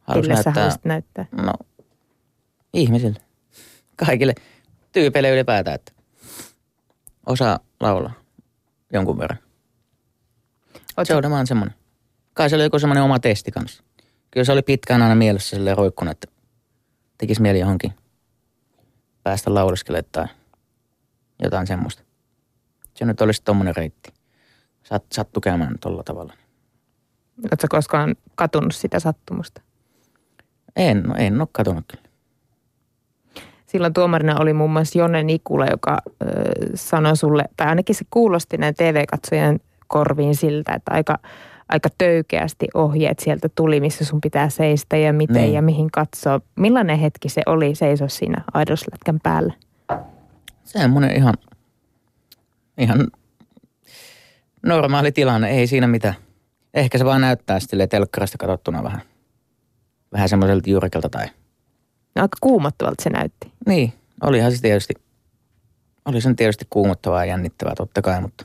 Halus 0.00 0.28
näyttää. 0.28 0.70
sä 0.70 0.78
näyttää? 0.84 1.26
No, 1.42 1.52
ihmisille. 2.72 3.20
Kaikille 3.96 4.34
tyypeille 4.92 5.30
ylipäätään, 5.30 5.74
että 5.74 5.92
osaa 7.26 7.58
laulaa 7.80 8.12
jonkun 8.92 9.18
verran. 9.18 9.38
Se 11.04 11.16
on 11.16 11.30
vaan 11.30 11.46
semmoinen. 11.46 11.74
Kai 12.34 12.50
se 12.50 12.56
oli 12.56 12.62
joku 12.62 12.78
semmoinen 12.78 13.04
oma 13.04 13.18
testi 13.18 13.50
kanssa. 13.50 13.82
Kyllä 14.30 14.44
se 14.44 14.52
oli 14.52 14.62
pitkään 14.62 15.02
aina 15.02 15.14
mielessä 15.14 15.56
sille 15.56 15.74
roikkunut, 15.74 16.12
että 16.12 16.28
tekisi 17.18 17.42
mieli 17.42 17.60
johonkin 17.60 17.92
päästä 19.22 19.54
lauleskelemaan 19.54 20.04
tai 20.12 20.26
jotain 21.42 21.66
semmoista. 21.66 22.02
Se 22.94 23.04
nyt 23.04 23.20
olisi 23.20 23.42
tommonen 23.44 23.76
reitti. 23.76 24.12
Sat, 24.82 25.04
sattu 25.12 25.40
käymään 25.40 25.78
tolla 25.80 26.02
tavalla. 26.02 26.32
Oletko 27.38 27.66
koskaan 27.70 28.16
katunut 28.34 28.74
sitä 28.74 29.00
sattumusta? 29.00 29.62
En, 30.76 31.02
no, 31.02 31.14
en 31.14 31.40
ole 31.40 31.48
katunut 31.52 31.84
kyllä. 31.90 32.08
Silloin 33.66 33.92
tuomarina 33.92 34.40
oli 34.40 34.52
muun 34.52 34.70
muassa 34.70 34.98
Jonne 34.98 35.22
Nikula, 35.22 35.66
joka 35.66 35.98
ö, 36.06 36.26
sanoi 36.74 37.16
sulle, 37.16 37.44
tai 37.56 37.66
ainakin 37.66 37.94
se 37.94 38.04
kuulosti 38.10 38.56
näin 38.56 38.74
TV-katsojien 38.74 39.60
korviin 39.88 40.34
siltä, 40.34 40.74
että 40.74 40.94
aika, 40.94 41.18
aika 41.68 41.88
töykeästi 41.98 42.68
ohjeet 42.74 43.18
sieltä 43.18 43.48
tuli, 43.54 43.80
missä 43.80 44.04
sun 44.04 44.20
pitää 44.20 44.48
seistä 44.48 44.96
ja 44.96 45.12
miten 45.12 45.42
niin. 45.42 45.52
ja 45.52 45.62
mihin 45.62 45.90
katsoa. 45.90 46.40
Millainen 46.56 46.98
hetki 46.98 47.28
se 47.28 47.42
oli 47.46 47.74
seisoa 47.74 48.08
siinä 48.08 48.44
aidoslätkän 48.54 49.20
päällä? 49.22 49.52
Semmoinen 50.64 51.16
ihan, 51.16 51.34
ihan 52.78 53.06
normaali 54.66 55.12
tilanne, 55.12 55.50
ei 55.50 55.66
siinä 55.66 55.86
mitään. 55.86 56.14
Ehkä 56.74 56.98
se 56.98 57.04
vaan 57.04 57.20
näyttää 57.20 57.60
sille 57.60 57.86
telkkarista 57.86 58.38
katsottuna 58.38 58.82
vähän, 58.82 59.00
vähän 60.12 60.28
semmoiselta 60.28 60.70
jyrkältä 60.70 61.08
tai... 61.08 61.26
No, 62.14 62.22
aika 62.22 62.36
kuumottavalta 62.40 63.02
se 63.02 63.10
näytti. 63.10 63.52
Niin, 63.66 63.92
olihan 64.22 64.52
se 64.52 64.62
tietysti, 64.62 64.94
oli 66.04 66.20
sen 66.20 66.36
tietysti 66.36 66.66
kuumottavaa 66.70 67.24
ja 67.24 67.28
jännittävää 67.28 67.74
totta 67.76 68.02
kai, 68.02 68.20
mutta 68.20 68.44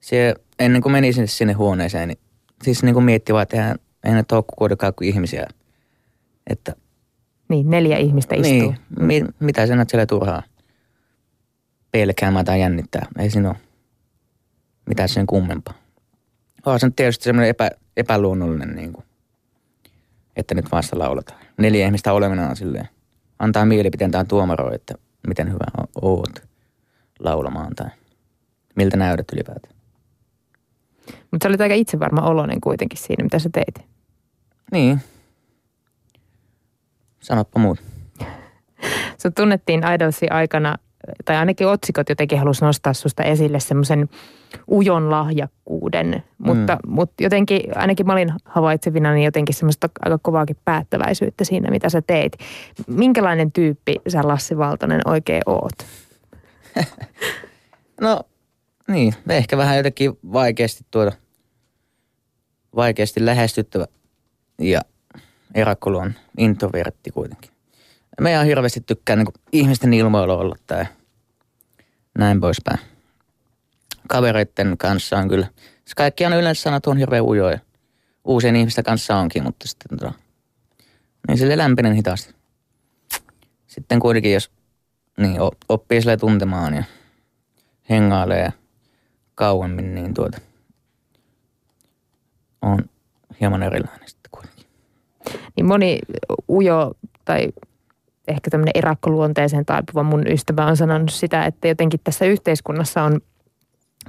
se, 0.00 0.34
ennen 0.58 0.82
kuin 0.82 0.92
meni 0.92 1.12
sinne, 1.12 1.26
sinne 1.26 1.52
huoneeseen, 1.52 2.08
niin 2.08 2.18
siis 2.62 2.82
niin 2.82 2.94
kuin 2.94 3.04
mietti 3.04 3.32
vaan, 3.32 3.42
että 3.42 3.56
eihän, 3.56 3.76
eihän 4.04 4.24
ne 4.30 4.42
kuitenkaan 4.56 4.94
kuin 4.94 5.08
ihmisiä. 5.08 5.46
Että, 6.46 6.74
niin, 7.48 7.70
neljä 7.70 7.98
ihmistä 7.98 8.34
istuu. 8.34 8.50
Niin, 8.50 8.76
mi, 9.00 9.24
mitä 9.40 9.66
sä 9.66 9.76
näet 9.76 9.90
siellä 9.90 10.06
turhaa 10.06 10.42
pelkäämään 11.92 12.44
tai 12.44 12.60
jännittää. 12.60 13.06
Ei 13.18 13.30
siinä 13.30 13.48
ole 13.48 13.56
mitään 14.86 15.08
sen 15.08 15.26
kummempaa. 15.26 15.74
On 16.66 16.80
se 16.80 16.90
tietysti 16.96 17.24
semmoinen 17.24 17.50
epä, 17.50 17.70
epäluonnollinen, 17.96 18.76
niin 18.76 18.92
kuin, 18.92 19.04
että 20.36 20.54
nyt 20.54 20.72
vasta 20.72 20.98
lauletaan. 20.98 21.40
Neljä 21.56 21.86
ihmistä 21.86 22.12
oleminen 22.12 22.48
on 22.48 22.56
silleen, 22.56 22.88
antaa 23.38 23.64
mielipiteen 23.64 24.10
tai 24.10 24.24
tuomaroi, 24.24 24.74
että 24.74 24.94
miten 25.28 25.48
hyvä 25.48 25.86
oot 26.02 26.42
laulamaan 27.18 27.74
tai 27.74 27.88
miltä 28.76 28.96
näytät 28.96 29.26
ylipäätään. 29.32 29.77
Mutta 31.30 31.44
sä 31.44 31.48
olit 31.48 31.60
aika 31.60 31.74
itsevarma 31.74 32.22
oloinen 32.22 32.60
kuitenkin 32.60 32.98
siinä, 32.98 33.24
mitä 33.24 33.38
sä 33.38 33.50
teit. 33.52 33.86
Niin. 34.72 35.00
Sanoppa 37.20 37.60
muut. 37.60 37.78
Sut 39.22 39.34
tunnettiin 39.34 39.82
Idolsin 39.94 40.32
aikana, 40.32 40.74
tai 41.24 41.36
ainakin 41.36 41.66
otsikot 41.66 42.08
jotenkin 42.08 42.38
halusi 42.38 42.64
nostaa 42.64 42.92
susta 42.92 43.22
esille 43.22 43.60
semmoisen 43.60 44.08
ujon 44.70 45.10
lahjakkuuden. 45.10 46.22
Mutta, 46.38 46.78
mm. 46.86 46.92
mutta 46.92 47.22
jotenkin, 47.22 47.60
ainakin 47.74 48.06
mä 48.06 48.12
olin 48.12 48.32
havaitsevina, 48.44 49.12
niin 49.12 49.24
jotenkin 49.24 49.54
semmoista 49.54 49.88
aika 50.04 50.18
kovaakin 50.22 50.56
päättäväisyyttä 50.64 51.44
siinä, 51.44 51.70
mitä 51.70 51.88
sä 51.88 52.02
teit. 52.02 52.32
Minkälainen 52.86 53.52
tyyppi 53.52 53.96
sä 54.08 54.20
Lassi 54.24 54.58
Valtonen 54.58 55.00
oikein 55.04 55.42
oot? 55.46 55.86
no 58.00 58.20
niin, 58.88 59.14
ehkä 59.28 59.56
vähän 59.56 59.76
jotenkin 59.76 60.18
vaikeasti 60.32 60.86
tuoda, 60.90 61.12
vaikeasti 62.76 63.26
lähestyttävä 63.26 63.86
ja 64.58 64.80
Erakulu 65.54 65.98
on 65.98 66.14
introvertti 66.38 67.10
kuitenkin. 67.10 67.50
Me 68.20 68.32
ihan 68.32 68.46
hirveästi 68.46 68.80
tykkää 68.80 69.16
niin 69.16 69.26
ihmisten 69.52 69.94
ilmoilla 69.94 70.36
olla 70.36 70.56
tai 70.66 70.84
näin 72.18 72.40
poispäin. 72.40 72.78
Kavereiden 74.08 74.78
kanssa 74.78 75.18
on 75.18 75.28
kyllä, 75.28 75.48
kaikki 75.96 76.26
on 76.26 76.32
yleensä 76.32 76.62
sanat 76.62 76.86
on 76.86 76.98
hirveän 76.98 77.24
ujoja. 77.24 77.58
Uusien 78.24 78.56
ihmisten 78.56 78.84
kanssa 78.84 79.16
onkin, 79.16 79.42
mutta 79.42 79.68
sitten 79.68 79.98
tota, 79.98 80.12
niin 81.28 81.38
sille 81.38 81.56
lämpinen 81.56 81.92
hitaasti. 81.92 82.34
Sitten 83.66 84.00
kuitenkin, 84.00 84.32
jos 84.32 84.50
niin, 85.18 85.36
oppii 85.68 86.00
sille 86.00 86.16
tuntemaan 86.16 86.74
ja 86.74 86.84
hengailee 87.90 88.42
ja 88.42 88.52
kauemmin, 89.38 89.94
niin 89.94 90.14
tuota, 90.14 90.38
on 92.62 92.78
hieman 93.40 93.62
erilainen 93.62 94.08
sitten 94.08 94.30
kuitenkin. 94.30 94.66
Niin 95.56 95.66
moni 95.66 95.98
ujo 96.48 96.92
tai 97.24 97.48
ehkä 98.28 98.50
tämmöinen 98.50 98.72
erakkoluonteeseen 98.74 99.66
taipuva 99.66 100.02
mun 100.02 100.26
ystävä 100.26 100.66
on 100.66 100.76
sanonut 100.76 101.10
sitä, 101.10 101.44
että 101.44 101.68
jotenkin 101.68 102.00
tässä 102.04 102.24
yhteiskunnassa 102.24 103.02
on 103.02 103.20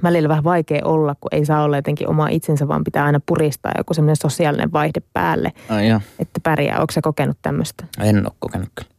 välillä 0.02 0.28
vähän 0.28 0.44
vaikea 0.44 0.84
olla, 0.84 1.14
kun 1.20 1.28
ei 1.32 1.44
saa 1.44 1.62
olla 1.62 1.76
jotenkin 1.76 2.08
oma 2.08 2.28
itsensä, 2.28 2.68
vaan 2.68 2.84
pitää 2.84 3.04
aina 3.04 3.20
puristaa 3.26 3.72
joku 3.78 3.94
semmoinen 3.94 4.16
sosiaalinen 4.16 4.72
vaihde 4.72 5.00
päälle, 5.12 5.52
Ai 5.68 5.88
joo. 5.88 6.00
että 6.18 6.40
pärjää. 6.42 6.80
Onko 6.80 6.92
sä 6.92 7.00
kokenut 7.00 7.38
tämmöistä? 7.42 7.84
En 8.00 8.26
ole 8.26 8.32
kokenut 8.38 8.68
kyllä. 8.74 8.90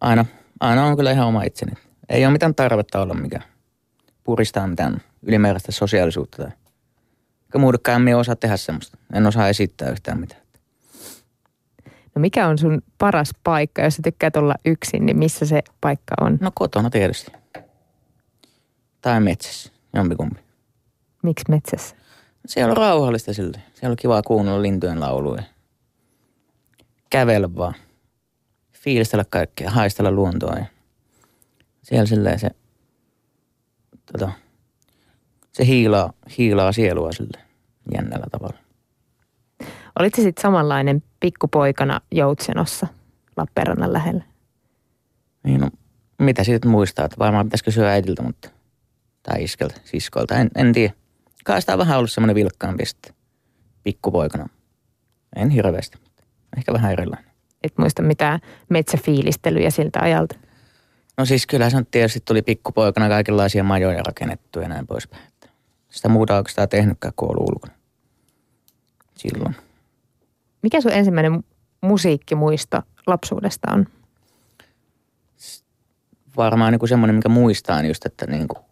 Aina, 0.00 0.24
aina 0.60 0.84
on 0.84 0.96
kyllä 0.96 1.10
ihan 1.10 1.26
oma 1.26 1.42
itseni. 1.42 1.72
Ei 2.08 2.24
ole 2.24 2.32
mitään 2.32 2.54
tarvetta 2.54 3.02
olla 3.02 3.14
mikään 3.14 3.44
puristaa 4.24 4.66
mitään 4.66 5.00
ylimääräistä 5.22 5.72
sosiaalisuutta. 5.72 6.36
Tai... 6.36 6.52
Muudokkaan 7.58 8.08
en 8.08 8.16
osaa 8.16 8.36
tehdä 8.36 8.56
semmoista. 8.56 8.98
En 9.14 9.26
osaa 9.26 9.48
esittää 9.48 9.90
yhtään 9.90 10.20
mitään. 10.20 10.42
No 12.14 12.20
mikä 12.20 12.48
on 12.48 12.58
sun 12.58 12.82
paras 12.98 13.30
paikka, 13.44 13.82
jos 13.82 13.96
sä 13.96 14.02
tykkäät 14.02 14.36
olla 14.36 14.54
yksin, 14.64 15.06
niin 15.06 15.18
missä 15.18 15.46
se 15.46 15.62
paikka 15.80 16.14
on? 16.20 16.38
No 16.40 16.50
kotona 16.54 16.90
tietysti. 16.90 17.32
Tai 19.00 19.20
metsässä, 19.20 19.72
jompikumpi. 19.94 20.40
Miksi 21.22 21.44
metsässä? 21.48 21.96
Siellä 22.46 22.70
on 22.70 22.76
rauhallista 22.76 23.34
sille. 23.34 23.62
Siellä 23.74 23.92
on 23.92 23.96
kiva 23.96 24.22
kuunnella 24.22 24.62
lintujen 24.62 25.00
lauluja. 25.00 25.42
Kävellä 27.10 27.54
vaan. 27.56 27.74
Fiilistellä 28.72 29.24
kaikkea, 29.30 29.70
haistella 29.70 30.10
luontoa. 30.10 30.54
Ja 30.58 30.66
siellä 31.82 32.06
silleen 32.06 32.38
se 32.38 32.50
tota, 34.12 34.32
se 35.52 35.66
hiilaa, 35.66 36.12
hiilaa 36.38 36.72
sielua 36.72 37.12
sille 37.12 37.38
jännällä 37.94 38.26
tavalla. 38.30 38.56
Olitko 39.98 40.22
sitten 40.22 40.42
samanlainen 40.42 41.02
pikkupoikana 41.20 42.00
Joutsenossa 42.10 42.86
Lappeenrannan 43.36 43.92
lähellä? 43.92 44.24
Niin 45.44 45.60
no, 45.60 45.70
mitä 46.18 46.44
siitä 46.44 46.68
muistaa, 46.68 47.04
että 47.04 47.18
varmaan 47.18 47.46
pitäisi 47.46 47.64
kysyä 47.64 47.90
äidiltä, 47.90 48.22
mutta, 48.22 48.50
tai 49.22 49.44
iskeltä, 49.44 49.80
siskoilta, 49.84 50.34
en, 50.34 50.50
en 50.56 50.72
tiedä. 50.72 50.94
Kai 51.44 51.60
sitä 51.60 51.72
on 51.72 51.78
vähän 51.78 51.98
ollut 51.98 52.10
semmoinen 52.12 52.34
vilkkaampi 52.34 52.86
sitten 52.86 53.14
pikkupoikana. 53.82 54.48
En 55.36 55.50
hirveästi, 55.50 55.98
mutta 56.02 56.22
ehkä 56.56 56.72
vähän 56.72 56.92
erilainen. 56.92 57.30
Et 57.62 57.78
muista 57.78 58.02
mitään 58.02 58.40
metsäfiilistelyjä 58.68 59.70
siltä 59.70 60.00
ajalta? 60.00 60.38
No 61.18 61.24
siis 61.24 61.46
kyllä 61.46 61.70
se 61.70 61.76
on 61.76 61.86
tietysti 61.86 62.20
tuli 62.24 62.42
pikkupoikana 62.42 63.08
kaikenlaisia 63.08 63.64
majoja 63.64 64.02
rakennettu 64.06 64.60
ja 64.60 64.68
näin 64.68 64.86
poispäin. 64.86 65.22
Sitä 65.92 66.08
muuta 66.08 66.36
oikeastaan 66.36 66.68
tehnytkään 66.68 67.14
kuin 67.16 67.30
ollut 67.30 67.48
ulkona. 67.48 67.74
Silloin. 69.14 69.56
Mikä 70.62 70.80
sun 70.80 70.92
ensimmäinen 70.92 71.44
musiikkimuisto 71.80 72.82
lapsuudesta 73.06 73.72
on? 73.72 73.86
Varmaan 76.36 76.72
niin 76.72 76.78
kuin 76.78 76.88
semmoinen, 76.88 77.16
mikä 77.16 77.28
muistaa 77.28 77.82
just, 77.82 78.06
että 78.06 78.26
niin 78.26 78.48
kuin 78.48 78.64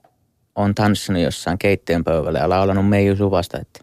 on 0.56 0.74
tanssinut 0.74 1.22
jossain 1.22 1.58
keittiön 1.58 2.04
pöydällä 2.04 2.38
ja 2.38 2.48
laulanut 2.48 2.88
Meiju 2.88 3.16
Suvasta. 3.16 3.58
Että 3.58 3.80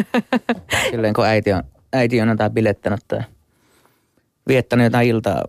silleen 0.90 1.14
kun 1.14 1.26
äiti 1.26 1.52
on, 1.52 1.62
äiti 1.92 2.20
on 2.20 2.28
jotain 2.28 2.52
bilettänyt 2.52 3.00
tai 3.08 3.20
viettänyt 4.48 4.84
jotain 4.84 5.08
iltaa 5.08 5.44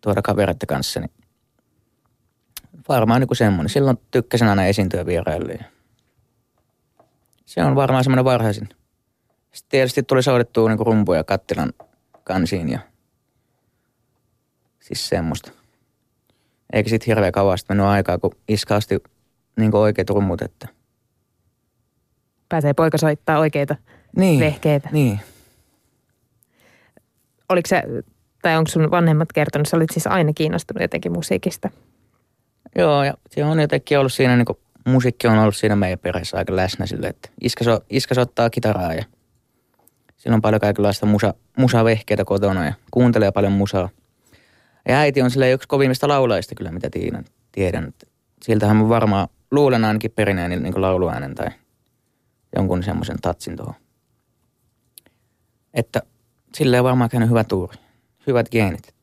tuoda 0.00 0.22
kavereiden 0.22 0.66
kanssa, 0.66 1.00
niin 1.00 1.10
varmaan 2.88 3.20
niin 3.20 3.28
kuin 3.28 3.36
semmoinen. 3.36 3.70
Silloin 3.70 3.98
tykkäsin 4.10 4.48
aina 4.48 4.66
esiintyä 4.66 5.06
vieraille. 5.06 5.77
Se 7.48 7.64
on 7.64 7.74
varmaan 7.74 8.04
semmoinen 8.04 8.24
varhaisin. 8.24 8.68
Sitten 9.52 9.70
tietysti 9.70 10.02
tuli 10.02 10.22
soitettua 10.22 10.68
niin 10.68 10.86
rumpuja 10.86 11.24
kattilan 11.24 11.72
kansiin 12.24 12.68
ja 12.68 12.78
siis 14.80 15.08
semmoista. 15.08 15.52
Eikä 16.72 16.90
sitten 16.90 17.06
hirveä 17.06 17.32
kauasta 17.32 17.74
mennyt 17.74 17.86
aikaa, 17.86 18.18
kun 18.18 18.30
iskaasti 18.48 18.98
niin 19.56 19.76
oikeat 19.76 20.10
rummut, 20.10 20.42
että... 20.42 20.68
Pääsee 22.48 22.74
poika 22.74 22.98
soittaa 22.98 23.38
oikeita 23.38 23.76
niin, 24.16 24.40
vehkeitä. 24.40 24.88
Niin. 24.92 25.20
Oliko 27.48 27.68
se, 27.68 27.82
tai 28.42 28.56
onko 28.56 28.70
sun 28.70 28.90
vanhemmat 28.90 29.32
kertonut, 29.32 29.68
sä 29.68 29.76
olit 29.76 29.90
siis 29.92 30.06
aina 30.06 30.32
kiinnostunut 30.32 30.82
jotenkin 30.82 31.12
musiikista? 31.12 31.70
Joo, 32.78 33.04
ja 33.04 33.14
se 33.30 33.44
on 33.44 33.60
jotenkin 33.60 33.98
ollut 33.98 34.12
siinä, 34.12 34.36
niin 34.36 34.46
kuin, 34.46 34.58
musiikki 34.88 35.26
on 35.26 35.38
ollut 35.38 35.56
siinä 35.56 35.76
meidän 35.76 35.98
perheessä 35.98 36.36
aika 36.36 36.56
läsnä 36.56 36.86
sille, 36.86 37.06
että 37.06 37.28
iskä, 37.40 37.64
so, 37.64 37.80
iskä 37.90 38.14
soittaa 38.14 38.50
kitaraa 38.50 38.94
ja 38.94 39.04
siinä 40.16 40.34
on 40.34 40.42
paljon 40.42 40.60
kaikenlaista 40.60 41.06
musa, 41.06 41.34
musavehkeitä 41.56 42.24
kotona 42.24 42.64
ja 42.64 42.72
kuuntelee 42.90 43.32
paljon 43.32 43.52
musaa. 43.52 43.88
Ja 44.88 44.98
äiti 44.98 45.22
on 45.22 45.30
sille 45.30 45.52
yksi 45.52 45.68
kovimmista 45.68 46.08
laulajista 46.08 46.54
kyllä, 46.54 46.72
mitä 46.72 46.90
tiedän. 46.90 47.24
tiedän. 47.52 47.94
Siltähän 48.42 48.76
mä 48.76 48.88
varmaan 48.88 49.28
luulen 49.50 49.84
ainakin 49.84 50.10
perineen 50.10 50.50
niin, 50.50 50.62
niin 50.62 50.82
lauluäänen 50.82 51.34
tai 51.34 51.48
jonkun 52.56 52.82
semmoisen 52.82 53.16
tatsin 53.22 53.56
tuohon. 53.56 53.74
Että 55.74 56.02
sille 56.54 56.80
on 56.80 56.84
varmaan 56.84 57.10
käynyt 57.10 57.28
hyvä 57.28 57.44
tuuri. 57.44 57.76
Hyvät 58.26 58.48
geenit. 58.48 58.94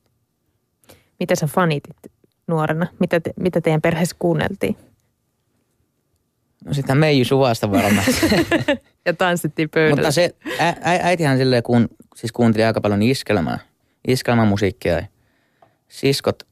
Mitä 1.19 1.35
sä 1.35 1.47
fanitit 1.47 1.97
nuorena? 2.47 2.87
Mitä, 2.99 3.19
te, 3.19 3.33
mitä 3.39 3.61
teidän 3.61 3.81
perheessä 3.81 4.15
kuunneltiin? 4.19 4.77
No 6.65 6.73
sitä 6.73 6.95
Meiju 6.95 7.25
Suvasta 7.25 7.71
varmaan. 7.71 8.05
ja 9.05 9.13
tanssittiin 9.13 9.69
pöydällä. 9.69 9.95
Mutta 9.95 10.11
se 10.11 10.35
ä, 10.59 10.69
ä, 10.69 10.75
äitihän 10.83 11.37
silleen 11.37 11.63
kun, 11.63 11.87
siis 12.15 12.31
kuunteli 12.31 12.63
aika 12.63 12.81
paljon 12.81 13.01
iskelmää, 13.01 13.59
iskelmämusiikkia. 14.07 15.03
Siskot, 15.87 16.43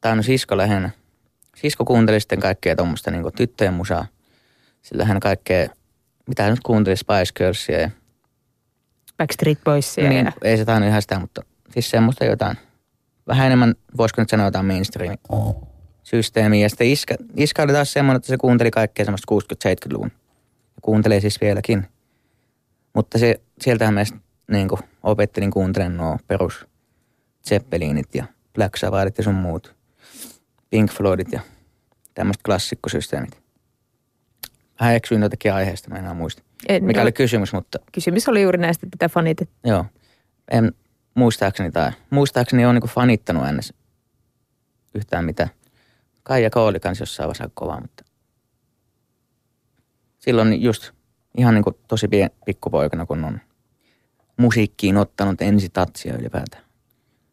tai 0.00 0.16
no 0.16 0.22
sisko 0.22 0.56
lähinnä. 0.56 0.90
Sisko 1.56 1.84
kuunteli 1.84 2.20
sitten 2.20 2.40
kaikkea 2.40 2.76
tuommoista 2.76 3.10
niin 3.10 3.24
tyttöjen 3.36 3.74
musaa. 3.74 4.06
Sillä 4.82 5.04
hän 5.04 5.20
kaikkea 5.20 5.68
mitä 6.26 6.50
nyt 6.50 6.60
kuuntelin 6.60 6.96
Spice 6.96 7.32
Girlsia 7.36 7.80
ja 7.80 7.90
Backstreet 9.18 9.58
Boysia. 9.64 10.08
niin, 10.08 10.26
Ja, 10.26 10.32
ei 10.42 10.56
se 10.56 10.64
tainnut 10.64 10.88
ihan 10.88 11.02
sitä, 11.02 11.18
mutta 11.18 11.42
siis 11.70 11.90
semmoista 11.90 12.24
jotain, 12.24 12.56
vähän 13.26 13.46
enemmän, 13.46 13.74
voisiko 13.96 14.22
nyt 14.22 14.28
sanoa 14.28 14.46
jotain 14.46 14.66
mainstream 14.66 15.16
systeemiä. 16.04 16.62
Ja 16.62 16.68
sitten 16.68 16.86
iskä, 16.86 17.14
iskä 17.36 17.62
oli 17.62 17.72
taas 17.72 17.92
semmoinen, 17.92 18.16
että 18.16 18.28
se 18.28 18.36
kuunteli 18.36 18.70
kaikkea 18.70 19.04
semmoista 19.04 19.34
60-70-luvun. 19.34 20.10
Ja 20.54 20.80
kuuntelee 20.82 21.20
siis 21.20 21.40
vieläkin. 21.40 21.86
Mutta 22.94 23.18
se, 23.18 23.40
sieltähän 23.60 23.94
meistä 23.94 24.18
niin 24.50 24.68
kuin, 24.68 24.80
opettelin 25.02 25.50
kuuntelemaan 25.50 25.96
nuo 25.96 26.18
perus 26.28 26.66
Zeppelinit 27.48 28.14
ja 28.14 28.24
Black 28.54 28.76
Sabbathit 28.76 29.18
ja 29.18 29.24
sun 29.24 29.34
muut. 29.34 29.74
Pink 30.70 30.92
Floydit 30.92 31.32
ja 31.32 31.40
tämmöiset 32.14 32.42
klassikkosysteemit. 32.42 33.42
Vähän 34.80 34.94
eksyin 34.94 35.22
jotenkin 35.22 35.52
aiheesta, 35.52 35.90
mä 35.90 35.94
en 35.96 36.00
enää 36.00 36.14
muista. 36.14 36.42
en, 36.68 36.84
Mikä 36.84 37.00
no, 37.00 37.02
oli 37.02 37.12
kysymys, 37.12 37.52
mutta 37.52 37.78
Kysymys 37.92 38.28
oli 38.28 38.42
juuri 38.42 38.58
näistä, 38.58 38.86
mitä 38.86 39.08
fanit. 39.08 39.38
Joo. 39.64 39.84
En 40.50 40.72
muistaakseni 41.14 41.70
tai 41.70 41.92
muistaakseni 42.10 42.66
on 42.66 42.74
niinku 42.74 42.88
fanittanut 42.88 43.48
ennessä 43.48 43.74
yhtään 44.94 45.24
mitään. 45.24 45.50
Kaija 46.24 46.50
K 46.50 46.56
oli 46.56 46.80
kans 46.80 47.00
jossain 47.00 47.26
vaiheessa 47.26 47.50
kova, 47.54 47.80
mutta 47.80 48.04
silloin 50.18 50.62
just 50.62 50.92
ihan 51.38 51.54
niinku 51.54 51.78
tosi 51.88 52.08
pien, 52.08 52.30
pikkupoikana, 52.46 53.06
kun 53.06 53.24
on 53.24 53.40
musiikkiin 54.36 54.96
ottanut 54.96 55.42
ensitatsia 55.42 56.16
ylipäätään. 56.16 56.64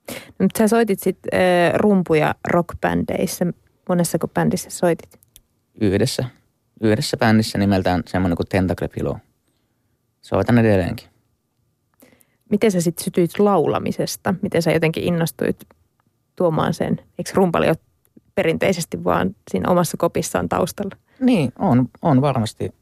No, 0.09 0.43
mutta 0.43 0.57
sä 0.57 0.67
soitit 0.67 0.99
sitten 0.99 1.39
äh, 1.39 1.73
rumpuja 1.73 2.35
rockbändeissä. 2.47 3.45
Monessako 3.89 4.27
bändissä 4.27 4.69
soitit? 4.69 5.19
Yhdessä, 5.81 6.25
yhdessä 6.81 7.17
bändissä 7.17 7.57
nimeltään 7.57 8.03
semmoinen 8.07 8.37
kuin 8.37 8.47
Tentacle 8.47 8.87
Pillow. 8.87 9.17
Soitan 10.21 10.57
edelleenkin. 10.57 11.07
Miten 12.49 12.71
sä 12.71 12.81
sitten 12.81 13.03
sytyit 13.03 13.39
laulamisesta? 13.39 14.35
Miten 14.41 14.61
sä 14.61 14.71
jotenkin 14.71 15.03
innostuit 15.03 15.67
tuomaan 16.35 16.73
sen? 16.73 17.01
Eikö 17.17 17.31
rumpali 17.33 17.67
ole 17.67 17.75
perinteisesti 18.35 19.03
vaan 19.03 19.35
siinä 19.51 19.69
omassa 19.69 19.97
kopissaan 19.97 20.49
taustalla? 20.49 20.95
Niin, 21.19 21.53
on, 21.59 21.89
on 22.01 22.21
varmasti. 22.21 22.73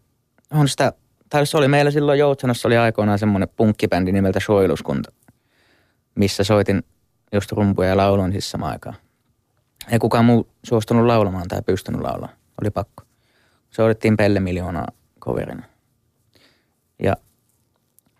On 0.51 0.67
sitä, 0.67 0.93
tai 1.29 1.45
se 1.45 1.57
oli 1.57 1.67
meillä 1.67 1.91
silloin 1.91 2.19
Joutsenossa 2.19 2.67
oli 2.67 2.77
aikoinaan 2.77 3.19
semmoinen 3.19 3.49
punkkibändi 3.55 4.11
nimeltä 4.11 4.39
Suojeluskunta, 4.39 5.11
missä 6.15 6.43
soitin 6.43 6.83
just 7.33 7.51
rumpuja 7.51 7.89
ja 7.89 7.97
lauloin 7.97 8.31
siis 8.31 8.51
samaan 8.51 8.71
aikaan. 8.71 8.95
Ei 9.91 9.99
kukaan 9.99 10.25
muu 10.25 10.47
suostunut 10.63 11.05
laulamaan 11.05 11.47
tai 11.47 11.61
pystynyt 11.61 12.01
laulamaan. 12.01 12.37
Oli 12.61 12.69
pakko. 12.69 13.03
Soitettiin 13.69 14.17
Pelle 14.17 14.39
Miljoonaa 14.39 14.87
coverina. 15.21 15.63
Ja 17.03 17.15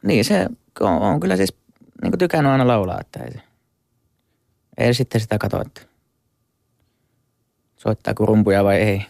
niin 0.04 0.26
se 0.26 0.48
on, 0.80 1.02
on 1.02 1.20
kyllä 1.20 1.38
siis 1.38 1.54
niin 2.02 2.18
tykännyt 2.18 2.52
aina 2.52 2.68
laulaa, 2.68 3.02
että 3.02 3.24
ei, 3.24 3.32
se- 3.32 3.42
ei 4.78 4.94
sitten 4.94 5.22
sitä 5.22 5.38
katso, 5.38 5.62
että 5.62 5.82
soittaako 7.80 8.26
rumpuja 8.26 8.64
vai 8.64 8.78
ei. 8.78 9.06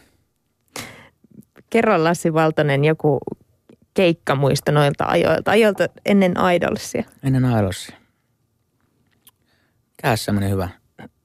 Kerro 1.70 2.04
Lassi 2.04 2.34
Valtonen 2.34 2.86
joku 2.86 3.20
keikkamuisto 3.94 4.72
noilta 4.72 5.06
ajoilta, 5.08 5.52
ajoilta 5.52 5.88
ennen 6.06 6.34
Idolsia. 6.56 7.04
Ennen 7.24 7.46
Ailossa. 7.46 7.94
Käs 10.02 10.26
semmoinen 10.26 10.52
hyvä. 10.52 10.70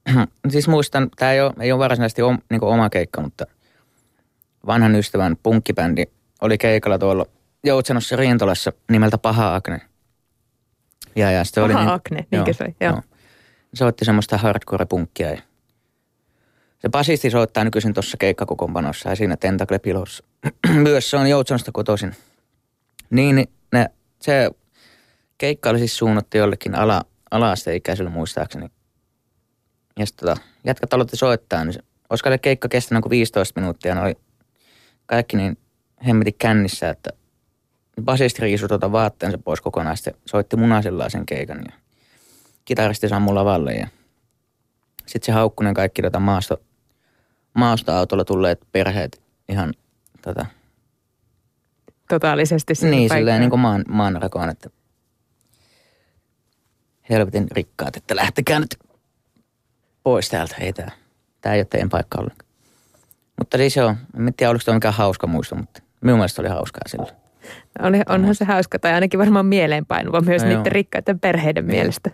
siis 0.51 0.67
muistan, 0.67 1.09
tämä 1.15 1.31
ei 1.31 1.41
ole, 1.41 1.53
ei 1.59 1.71
ole 1.71 1.79
varsinaisesti 1.79 2.21
om, 2.21 2.39
niin 2.49 2.63
oma 2.63 2.89
keikka, 2.89 3.21
mutta 3.21 3.45
vanhan 4.65 4.95
ystävän 4.95 5.37
punkkibändi 5.43 6.03
oli 6.41 6.57
keikalla 6.57 6.99
tuolla 6.99 7.25
Joutsenossa 7.63 8.15
Rintolassa 8.15 8.71
nimeltä 8.91 9.17
Paha 9.17 9.55
Akne. 9.55 9.81
Ja, 11.15 11.31
ja 11.31 11.43
sitten 11.43 11.63
oli 11.63 11.73
Paha 11.73 11.85
niin- 11.85 11.93
Akne, 11.93 12.25
niinkö 12.31 12.53
se 12.53 12.63
oli? 12.63 12.75
Joo. 12.81 13.01
Soitti 13.73 14.05
semmoista 14.05 14.37
hardcore-punkkia 14.37 15.31
ja 15.31 15.41
se 16.85 16.89
basisti 16.89 17.31
soittaa 17.31 17.63
nykyisin 17.63 17.93
tuossa 17.93 18.17
keikkakokoonpanossa 18.17 19.09
ja 19.09 19.15
siinä 19.15 19.37
Tentacle 19.37 19.79
Pilossa. 19.79 20.23
Myös 20.73 21.09
se 21.09 21.17
on 21.17 21.27
Joutsenosta 21.27 21.71
kotoisin. 21.71 22.15
Niin, 23.09 23.35
niin 23.35 23.49
ne, 23.73 23.89
se 24.21 24.49
keikka 25.37 25.69
oli 25.69 25.79
siis 25.79 25.97
suunnattu 25.97 26.37
jollekin 26.37 26.75
ala, 26.75 27.05
ala-asteikäiselle 27.31 28.09
muistaakseni. 28.09 28.67
Ja 29.99 30.05
sitten 30.05 30.27
tota, 30.29 30.41
jätkät 30.63 30.93
aloitti 30.93 31.17
soittaa, 31.17 31.65
niin 31.65 31.73
se, 31.73 31.79
olisiko 32.09 32.29
se 32.29 32.37
keikka 32.37 32.67
kestänyt 32.67 33.01
kuin 33.01 33.09
15 33.09 33.59
minuuttia, 33.59 33.95
ne 33.95 34.01
oli 34.01 34.17
kaikki 35.05 35.37
niin 35.37 35.57
hemmetin 36.07 36.35
kännissä, 36.37 36.89
että 36.89 37.09
basisti 38.01 38.41
riisui 38.41 38.69
tuota 38.69 38.91
vaatteensa 38.91 39.37
pois 39.37 39.61
kokonaan, 39.61 39.97
sitten 39.97 40.13
soitti 40.25 40.57
munaisellaan 40.57 41.11
sen 41.11 41.25
keikan 41.25 41.61
ja 41.65 41.73
kitaristi 42.65 43.09
Sammu 43.09 43.35
lavalle 43.35 43.73
ja 43.73 43.87
sitten 45.05 45.25
se 45.25 45.31
haukkunen 45.31 45.73
kaikki 45.73 46.01
tota 46.01 46.19
maasto, 46.19 46.61
maastoautolla 47.55 48.25
tulleet 48.25 48.59
perheet 48.71 49.21
ihan 49.49 49.73
tota, 50.21 50.45
Totaalisesti 52.09 52.75
sinne 52.75 52.91
niin, 52.91 52.99
paikkaan. 53.01 53.19
silleen 53.19 53.39
niin 53.39 53.49
kuin 53.49 53.59
maan, 53.59 53.85
maanrakoon, 53.89 54.49
että 54.49 54.69
helvetin 57.09 57.47
rikkaat, 57.51 57.97
että 57.97 58.15
lähtekää 58.15 58.59
nyt 58.59 58.77
pois 60.03 60.29
täältä. 60.29 60.55
Ei 60.59 60.73
tää, 60.73 60.91
tää 61.41 61.53
ei 61.53 61.59
ole 61.59 61.65
teidän 61.65 61.89
paikka 61.89 62.17
ollenkaan. 62.17 62.49
Mutta 63.37 63.57
siis 63.57 63.75
joo, 63.75 63.95
en 64.17 64.33
tiedä 64.37 64.49
oliko 64.51 64.63
tuo 64.65 64.73
mikään 64.73 64.93
hauska 64.93 65.27
muisto, 65.27 65.55
mutta 65.55 65.81
minun 66.01 66.19
mielestä 66.19 66.41
oli 66.41 66.49
hauskaa 66.49 66.81
silloin. 66.87 67.15
Oli, 67.79 68.01
onhan 68.09 68.35
se 68.35 68.45
hauska 68.45 68.79
tai 68.79 68.93
ainakin 68.93 69.19
varmaan 69.19 69.45
mieleenpainuva 69.45 70.21
myös 70.21 70.41
No 70.41 70.47
no 70.47 70.51
joo. 70.51 70.59
niiden 70.59 70.71
rikkaiden 70.71 71.19
perheiden 71.19 71.65
mielestä. 71.65 72.11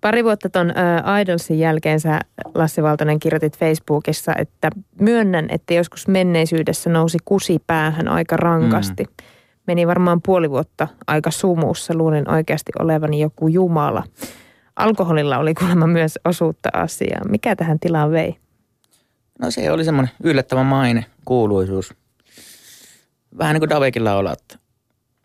Pari 0.00 0.24
vuotta 0.24 0.48
ton 0.48 0.70
ä, 0.70 1.20
Idolsin 1.20 1.58
jälkeen 1.58 2.00
sä, 2.00 2.20
Lassi 2.54 2.82
Valtonen, 2.82 3.20
kirjoitit 3.20 3.58
Facebookissa, 3.58 4.32
että 4.38 4.70
myönnän, 5.00 5.46
että 5.50 5.74
joskus 5.74 6.08
menneisyydessä 6.08 6.90
nousi 6.90 7.18
kusi 7.24 7.58
päähän 7.66 8.08
aika 8.08 8.36
rankasti. 8.36 9.04
Mm. 9.04 9.26
Meni 9.66 9.86
varmaan 9.86 10.22
puoli 10.22 10.50
vuotta 10.50 10.88
aika 11.06 11.30
sumussa, 11.30 11.94
luulin 11.94 12.30
oikeasti 12.30 12.72
olevani 12.78 13.20
joku 13.20 13.48
jumala. 13.48 14.04
Alkoholilla 14.76 15.38
oli 15.38 15.54
kuulemma 15.54 15.86
myös 15.86 16.18
osuutta 16.24 16.68
asiaan. 16.72 17.30
Mikä 17.30 17.56
tähän 17.56 17.78
tilaan 17.80 18.10
vei? 18.10 18.36
No 19.40 19.50
se 19.50 19.72
oli 19.72 19.84
semmoinen 19.84 20.14
yllättävän 20.22 20.66
maine, 20.66 21.04
kuuluisuus. 21.24 21.94
Vähän 23.38 23.54
niin 23.54 23.60
kuin 23.60 23.68
Davekin 23.68 24.04
laulaa, 24.04 24.32
että 24.32 24.58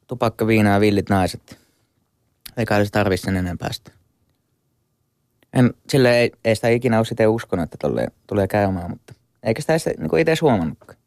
tupakka, 0.08 0.48
viina 0.48 0.70
ja 0.70 0.80
villit 0.80 1.10
naiset. 1.10 1.60
Eikä 2.58 2.84
se 2.84 2.92
tarvitse 2.92 3.26
sen 3.26 3.36
enempää 3.36 3.72
sitä. 3.72 3.92
En, 5.54 5.74
sille 5.90 6.20
ei, 6.20 6.32
ei 6.46 6.56
sitä 6.56 6.68
ikinä 6.68 6.98
ole 6.98 7.06
sitten 7.06 7.30
uskonut, 7.30 7.64
että 7.64 7.78
tolleen, 7.82 8.12
tulee 8.28 8.48
käymään, 8.48 8.90
mutta 8.90 9.14
eikä 9.44 9.62
sitä 9.62 9.74
edes 9.74 9.86
niin 9.86 10.20
itse 10.20 10.36
huomannutkaan. 10.42 11.00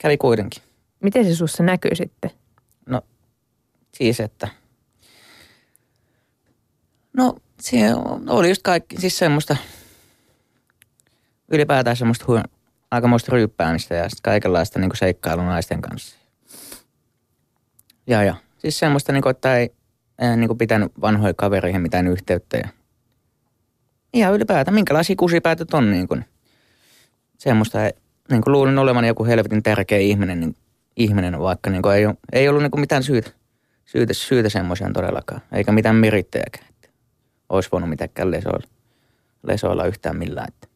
Kävi 0.00 0.16
kuitenkin. 0.16 0.62
Miten 1.00 1.24
se 1.24 1.34
sussa 1.34 1.62
näkyy 1.62 1.94
sitten? 1.94 2.30
No 2.86 3.02
siis, 3.94 4.20
että... 4.20 4.48
No 7.12 7.36
se 7.60 7.76
oli 8.28 8.48
just 8.48 8.62
kaikki, 8.62 9.00
siis 9.00 9.18
semmoista 9.18 9.56
ylipäätään 11.48 11.96
semmoista 11.96 12.24
hu- 12.28 12.50
aikamoista 12.90 13.32
ryyppäämistä 13.32 13.94
ja 13.94 14.02
sitten 14.02 14.22
kaikenlaista 14.22 14.78
niin 14.78 14.90
seikkailua 14.94 15.44
naisten 15.44 15.82
kanssa. 15.82 16.16
Ja 18.06 18.22
ja, 18.22 18.34
siis 18.58 18.78
semmoista, 18.78 19.12
niin 19.12 19.22
kuin, 19.22 19.30
että 19.30 19.56
ei, 19.56 19.74
ei 20.18 20.36
niin 20.36 20.48
kuin 20.48 20.58
pitänyt 20.58 20.92
vanhoja 21.00 21.34
kavereihin 21.34 21.82
mitään 21.82 22.06
yhteyttä 22.06 22.56
ja 22.56 22.68
ihan 24.14 24.34
ylipäätään, 24.34 24.74
minkälaisia 24.74 25.16
kusipäätöt 25.18 25.74
on 25.74 25.90
niin 25.90 26.08
kuin, 26.08 26.24
semmoista, 27.38 27.78
niin 28.30 28.42
kuin 28.42 28.52
luulin 28.52 28.78
olevan 28.78 29.04
joku 29.04 29.24
helvetin 29.24 29.62
tärkeä 29.62 29.98
ihminen, 29.98 30.40
niin, 30.40 30.56
ihminen 30.96 31.38
vaikka 31.38 31.70
niin 31.70 31.82
kuin 31.82 31.96
ei, 31.96 32.06
ole, 32.06 32.14
ei 32.32 32.48
ollut 32.48 32.62
niin 32.62 32.70
kuin 32.70 32.80
mitään 32.80 33.02
syytä, 33.02 33.30
syytä, 33.84 34.14
syytä 34.14 34.48
semmoiseen 34.48 34.92
todellakaan, 34.92 35.40
eikä 35.52 35.72
mitään 35.72 35.96
merittejäkään, 35.96 36.66
että 36.68 36.88
olisi 37.48 37.68
voinut 37.72 37.90
mitenkään 37.90 38.30
lesoilla, 38.30 38.66
lesoilla 39.42 39.86
yhtään 39.86 40.16
millään, 40.16 40.48
että 40.48 40.68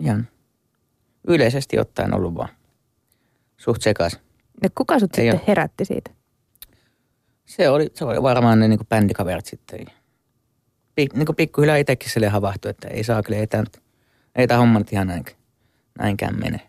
ihan 0.00 0.28
yleisesti 1.28 1.78
ottaen 1.78 2.14
ollut 2.14 2.34
vaan 2.34 2.48
suht 3.56 3.82
sekaisin. 3.82 4.20
Ja 4.62 4.68
kuka 4.74 4.98
sut 4.98 5.18
Ei 5.18 5.24
sitten 5.24 5.40
oo. 5.40 5.44
herätti 5.48 5.84
siitä? 5.84 6.10
Se 7.44 7.68
oli, 7.68 7.90
se 7.94 8.04
oli 8.04 8.22
varmaan 8.22 8.60
ne 8.60 8.68
niin 8.68 8.86
bändikaverit 8.88 9.46
sitten. 9.46 9.86
Niin 10.96 11.26
kuin 11.26 11.36
pikkuhiljaa 11.36 11.76
itsekin 11.76 12.10
sille 12.10 12.28
havahtui, 12.28 12.70
että 12.70 12.88
ei 12.88 13.04
saa 13.04 13.22
kyllä, 13.22 13.38
ei 13.38 13.46
tämä, 13.46 13.64
ei 14.34 14.46
tämä 14.46 14.60
homma 14.60 14.78
nyt 14.78 14.92
ihan 14.92 15.06
näin, 15.06 15.24
näinkään 15.98 16.38
mene. 16.38 16.60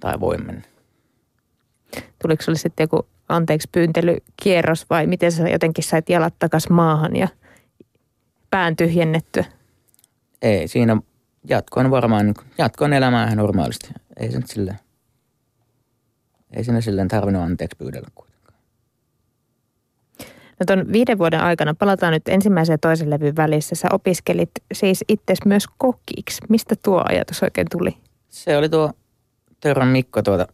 Tai 0.00 0.20
voi 0.20 0.38
mennä. 0.38 0.62
Tuliko 2.22 2.42
sulle 2.42 2.58
sitten 2.58 2.84
joku 2.84 3.06
anteeksi 3.28 3.68
pyyntelykierros 3.72 4.90
vai 4.90 5.06
miten 5.06 5.32
sä 5.32 5.48
jotenkin 5.48 5.84
sait 5.84 6.08
jalat 6.08 6.34
takas 6.38 6.68
maahan 6.68 7.16
ja 7.16 7.28
pään 8.50 8.76
tyhjennettyä? 8.76 9.44
Ei, 10.42 10.68
siinä 10.68 10.96
jatkoin 11.48 11.90
varmaan, 11.90 12.26
niin 12.26 12.34
kuin- 12.34 12.46
jatkoin 12.58 12.92
elämää 12.92 13.26
ihan 13.26 13.38
normaalisti. 13.38 13.88
Ei 14.16 14.32
se 14.32 14.38
nyt 14.38 14.50
silleen. 14.50 14.78
ei 16.52 16.64
sinne 16.64 16.80
silleen 16.80 17.08
tarvinnut 17.08 17.42
anteeksi 17.42 17.76
pyydellä 17.76 18.08
kuitenkaan. 18.14 18.33
No 20.64 20.76
ton 20.76 20.92
viiden 20.92 21.18
vuoden 21.18 21.40
aikana, 21.40 21.74
palataan 21.74 22.12
nyt 22.12 22.28
ensimmäisen 22.28 22.74
ja 22.74 22.78
toisen 22.78 23.10
levyn 23.10 23.36
välissä, 23.36 23.74
sä 23.74 23.88
opiskelit 23.92 24.50
siis 24.72 25.04
itses 25.08 25.38
myös 25.44 25.64
kokiksi. 25.78 26.42
Mistä 26.48 26.74
tuo 26.82 27.04
ajatus 27.08 27.42
oikein 27.42 27.66
tuli? 27.72 27.96
Se 28.28 28.56
oli 28.56 28.68
tuo 28.68 28.92
Törrön 29.60 29.88
Mikko 29.88 30.22
tuota, 30.22 30.46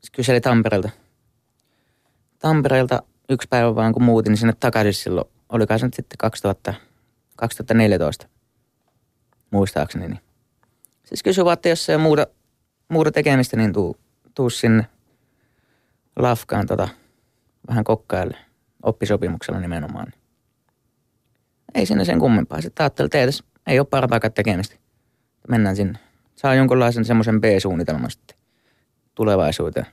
se 0.00 0.10
kyseli 0.12 0.40
Tampereelta. 0.40 0.90
Tampereelta 2.38 3.02
yksi 3.28 3.48
päivä 3.48 3.74
vaan 3.74 3.92
kun 3.92 4.02
muutin 4.02 4.30
niin 4.30 4.38
sinne 4.38 4.52
takaisin 4.60 4.94
silloin, 4.94 5.28
olikaan 5.48 5.80
se 5.80 5.86
nyt 5.86 5.94
sitten 5.94 6.18
2000, 6.18 6.74
2014 7.36 8.28
muistaakseni. 9.50 10.08
Niin. 10.08 10.20
Siis 11.04 11.22
kysyi 11.22 11.44
vaan, 11.44 11.54
että 11.54 11.68
jos 11.68 11.90
ei 11.90 11.98
muuta, 11.98 12.26
muuta 12.88 13.12
tekemistä, 13.12 13.56
niin 13.56 13.72
tuu, 13.72 13.96
tuu 14.34 14.50
sinne 14.50 14.86
lafkaan 16.16 16.66
tota, 16.66 16.88
vähän 17.68 17.84
kokkaille 17.84 18.43
oppisopimuksella 18.84 19.60
nimenomaan. 19.60 20.12
Ei 21.74 21.86
sinne 21.86 22.04
sen 22.04 22.18
kummempaa. 22.18 22.60
Sitten 22.60 22.84
ajattelin, 22.84 23.06
että 23.06 23.18
ei, 23.18 23.26
tässä, 23.26 23.44
ei 23.66 23.78
ole 23.78 23.86
parempaakaan 23.90 24.32
tekemistä. 24.32 24.76
Mennään 25.48 25.76
sinne. 25.76 25.98
Saa 26.36 26.54
jonkunlaisen 26.54 27.04
semmoisen 27.04 27.40
B-suunnitelman 27.40 28.10
sitten 28.10 28.36
tulevaisuuteen. 29.14 29.86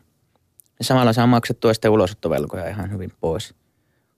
Ja 0.80 0.86
samalla 0.86 1.13
saa 1.13 1.27
maksettua 1.27 1.73
sitten 1.73 1.91
ulosottovelkoja 1.91 2.69
ihan 2.69 2.91
hyvin 2.91 3.12
pois. 3.19 3.56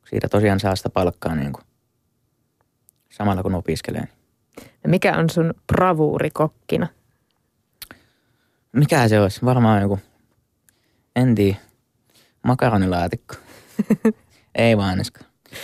Siitä 0.09 0.29
tosiaan 0.29 0.59
saa 0.59 0.75
sitä 0.75 0.89
palkkaa 0.89 1.35
niin 1.35 1.53
kuin 1.53 1.63
samalla 3.09 3.43
kun 3.43 3.55
opiskelee. 3.55 4.07
Mikä 4.87 5.17
on 5.17 5.29
sun 5.29 5.53
bravuuri 5.73 6.29
kokkina? 6.29 6.87
Mikä 8.71 9.07
se 9.07 9.19
olisi? 9.19 9.45
Varmaan 9.45 9.81
joku, 9.81 9.99
en 11.15 11.35
tiedä, 11.35 11.57
makaronilaatikko. 12.43 13.35
Ei 14.55 14.77
vaan 14.77 14.95
edes. 14.95 15.11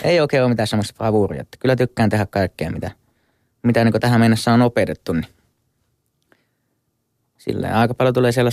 Ei 0.02 0.20
oikein 0.20 0.42
ole 0.42 0.48
mitään 0.50 0.66
semmoista 0.66 0.94
bravuuria. 0.98 1.40
Että 1.40 1.56
kyllä 1.60 1.76
tykkään 1.76 2.10
tehdä 2.10 2.26
kaikkea, 2.26 2.70
mitä, 2.70 2.90
mitä 3.62 3.84
niin 3.84 4.00
tähän 4.00 4.20
mennessä 4.20 4.52
on 4.52 4.62
opetettu. 4.62 5.12
Niin 5.12 5.26
Silleen 7.40 7.74
aika 7.74 7.94
paljon 7.94 8.14
tulee 8.14 8.32
siellä 8.32 8.50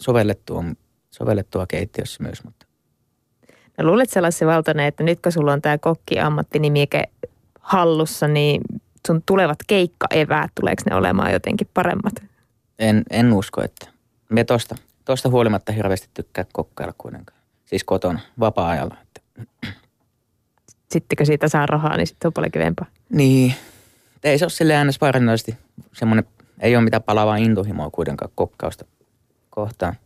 sovellettua, 0.00 0.64
sovellettua 1.10 1.66
keittiössä 1.66 2.22
myös. 2.22 2.44
Mutta. 2.44 2.66
No 3.78 3.86
luulet 3.86 4.10
sellaisen 4.10 4.48
valtainen, 4.48 4.86
että 4.86 5.02
nyt 5.02 5.20
kun 5.22 5.32
sulla 5.32 5.52
on 5.52 5.62
tämä 5.62 5.78
kokki-ammattinimike 5.78 7.02
hallussa, 7.60 8.28
niin 8.28 8.60
sun 9.06 9.22
tulevat 9.26 9.58
keikkaeväät, 9.66 10.50
tuleeko 10.60 10.82
ne 10.90 10.96
olemaan 10.96 11.32
jotenkin 11.32 11.68
paremmat? 11.74 12.14
En, 12.78 13.02
en 13.10 13.32
usko, 13.32 13.62
että 13.62 13.86
me 14.28 14.44
tosta, 14.44 14.74
tosta 15.04 15.28
huolimatta 15.28 15.72
hirveästi 15.72 16.08
tykkää 16.14 16.44
kokkailla 16.52 16.94
kuitenkaan. 16.98 17.40
Siis 17.66 17.84
kotona, 17.84 18.20
vapaa-ajalla. 18.40 18.96
Sittenkö 20.90 21.24
siitä 21.24 21.48
saa 21.48 21.66
rahaa, 21.66 21.96
niin 21.96 22.06
sitten 22.06 22.28
on 22.28 22.32
paljon 22.32 22.52
kivempaa. 22.52 22.86
Niin. 23.10 23.54
Ei 24.24 24.38
se 24.38 24.44
ole 24.44 24.50
sille 24.50 24.74
äänes 24.74 25.00
varsinaisesti 25.00 25.56
semmoinen, 25.92 26.24
ei 26.60 26.76
ole 26.76 26.84
mitään 26.84 27.02
palavaa 27.02 27.36
intohimoa 27.36 27.90
kuitenkaan 27.90 28.30
kokkausta 28.34 28.84
kohtaan. 29.50 29.96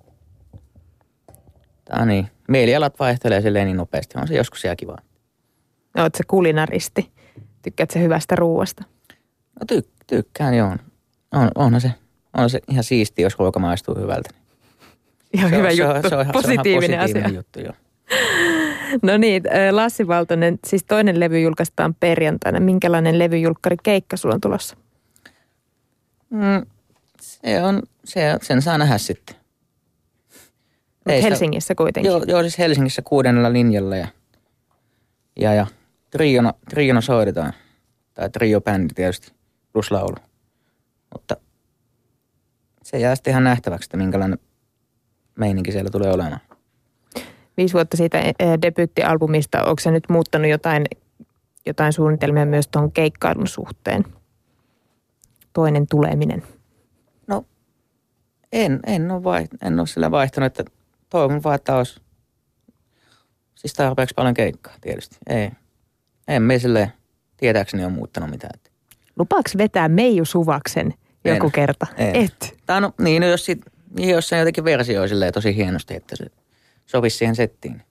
Tää 1.84 2.04
niin. 2.04 2.28
Mielialat 2.48 2.98
vaihtelee 2.98 3.40
silleen 3.40 3.66
niin 3.66 3.76
nopeasti. 3.76 4.18
On 4.18 4.28
se 4.28 4.34
joskus 4.34 4.64
ihan 4.64 4.76
kivaa. 4.76 4.98
Oot 5.98 6.14
se 6.14 6.24
kulinaristi. 6.26 7.10
Tykkäät 7.62 7.90
se 7.90 8.00
hyvästä 8.00 8.36
ruuasta? 8.36 8.84
No 9.60 9.76
ty- 9.76 9.88
tykkään 10.06 10.54
joo. 10.54 10.76
On, 11.32 11.50
onhan 11.54 11.80
se, 11.80 11.92
on 12.36 12.50
se 12.50 12.60
ihan 12.68 12.84
siisti, 12.84 13.22
jos 13.22 13.38
ruoka 13.38 13.58
maistuu 13.58 13.94
hyvältä. 13.94 14.30
Ihan 15.32 15.50
se 15.50 15.56
hyvä 15.56 15.68
on, 15.68 15.76
juttu. 15.76 16.08
Se 16.08 16.16
on, 16.16 16.24
se 16.24 16.28
on 16.28 16.32
positiivinen, 16.32 16.98
positiivinen 16.98 17.26
asia. 17.26 17.36
juttu, 17.38 17.60
joo. 17.60 17.72
No 19.02 19.16
niin, 19.16 19.42
Lassi 19.70 20.08
Valtonen, 20.08 20.58
siis 20.66 20.84
toinen 20.84 21.20
levy 21.20 21.40
julkaistaan 21.40 21.94
perjantaina. 21.94 22.60
Minkälainen 22.60 23.18
levyjulkkari 23.18 23.76
keikka 23.82 24.16
sulla 24.16 24.34
on 24.34 24.40
tulossa? 24.40 24.76
Mm, 26.30 26.66
se 27.20 27.62
on, 27.62 27.82
se 28.04 28.38
sen 28.42 28.62
saa 28.62 28.78
nähdä 28.78 28.98
sitten. 28.98 29.36
Ei 31.06 31.22
Helsingissä 31.22 31.66
sitä, 31.66 31.74
kuitenkin. 31.74 32.10
Joo, 32.10 32.24
joo, 32.26 32.42
siis 32.42 32.58
Helsingissä 32.58 33.02
kuudennella 33.02 33.52
linjalla 33.52 33.96
ja, 33.96 34.08
ja, 35.36 35.54
ja 35.54 35.66
triona, 36.10 36.54
triona 36.70 37.00
soitetaan. 37.00 37.52
Tai 38.14 38.30
trio-bändi 38.30 38.94
tietysti, 38.94 39.32
plus 39.72 39.90
laulu. 39.90 40.16
Mutta 41.12 41.36
se 42.82 42.98
jää 42.98 43.14
sitten 43.14 43.30
ihan 43.30 43.44
nähtäväksi, 43.44 43.86
että 43.86 43.96
minkälainen 43.96 44.38
meininki 45.36 45.72
siellä 45.72 45.90
tulee 45.90 46.10
olemaan. 46.12 46.40
Viisi 47.56 47.74
vuotta 47.74 47.96
siitä 47.96 48.18
eh, 48.18 48.34
debyyttialbumista, 48.62 49.64
onko 49.64 49.80
se 49.80 49.90
nyt 49.90 50.04
muuttanut 50.08 50.50
jotain, 50.50 50.84
jotain 51.66 51.92
suunnitelmia 51.92 52.46
myös 52.46 52.68
tuon 52.68 52.92
keikkailun 52.92 53.46
suhteen? 53.46 54.04
Toinen 55.52 55.86
tuleminen. 55.90 56.42
No, 57.26 57.44
en, 58.52 58.80
en, 58.86 59.10
ole, 59.10 59.24
vai, 59.24 59.46
en 59.62 59.80
ole 59.80 59.86
sillä 59.86 60.10
vaihtanut, 60.10 60.46
että 60.46 60.72
toivon 61.10 61.42
vaan, 61.42 61.54
että 61.54 61.76
olisi 61.76 62.00
siis 63.54 63.74
tarpeeksi 63.74 64.14
paljon 64.14 64.34
keikkaa 64.34 64.74
tietysti. 64.80 65.16
Ei, 65.26 65.50
en 66.28 66.42
me 66.42 66.58
sille 66.58 66.92
tietääkseni 67.36 67.84
ole 67.84 67.92
muuttanut 67.92 68.30
mitään. 68.30 68.60
Lupaaks 69.18 69.56
vetää 69.56 69.88
Meiju 69.88 70.24
Suvaksen 70.24 70.94
joku 71.24 71.46
en, 71.46 71.52
kerta? 71.52 71.86
En. 71.96 72.16
Et. 72.16 72.56
Tai 72.66 72.80
no, 72.80 72.92
niin, 73.00 73.22
no 73.22 73.28
jos, 73.28 73.44
sit, 73.44 73.60
jos 73.98 74.28
se 74.28 74.38
jotenkin 74.38 74.64
versio 74.64 75.00
tosi 75.32 75.56
hienosti, 75.56 75.96
että 75.96 76.16
se 76.16 76.26
sopisi 76.86 77.16
siihen 77.16 77.36
settiin. 77.36 77.82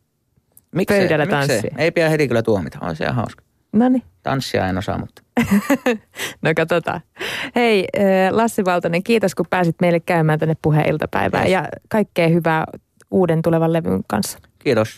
Miksei, 0.75 0.99
Pöydällä 0.99 1.27
tanssia. 1.27 1.71
Ei 1.77 1.91
pidä 1.91 2.09
heti 2.09 2.27
kyllä 2.27 2.41
tuomita, 2.41 2.79
on 2.81 2.95
se 2.95 3.03
ihan 3.03 3.15
hauska. 3.15 3.43
No 3.71 3.89
niin. 3.89 4.03
Tanssia 4.23 4.67
en 4.67 4.77
osaa, 4.77 4.97
mutta. 4.97 5.21
no 6.41 6.49
katsotaan. 6.55 7.01
Hei 7.55 7.87
Lassi 8.31 8.65
Valtonen, 8.65 9.03
kiitos 9.03 9.35
kun 9.35 9.45
pääsit 9.49 9.75
meille 9.81 9.99
käymään 9.99 10.39
tänne 10.39 10.55
puheen 10.61 10.89
iltapäivään 10.89 11.43
yes. 11.43 11.51
ja 11.51 11.67
kaikkea 11.89 12.27
hyvää 12.27 12.65
uuden 13.11 13.41
tulevan 13.41 13.73
levyn 13.73 14.03
kanssa. 14.07 14.39
Kiitos. 14.59 14.93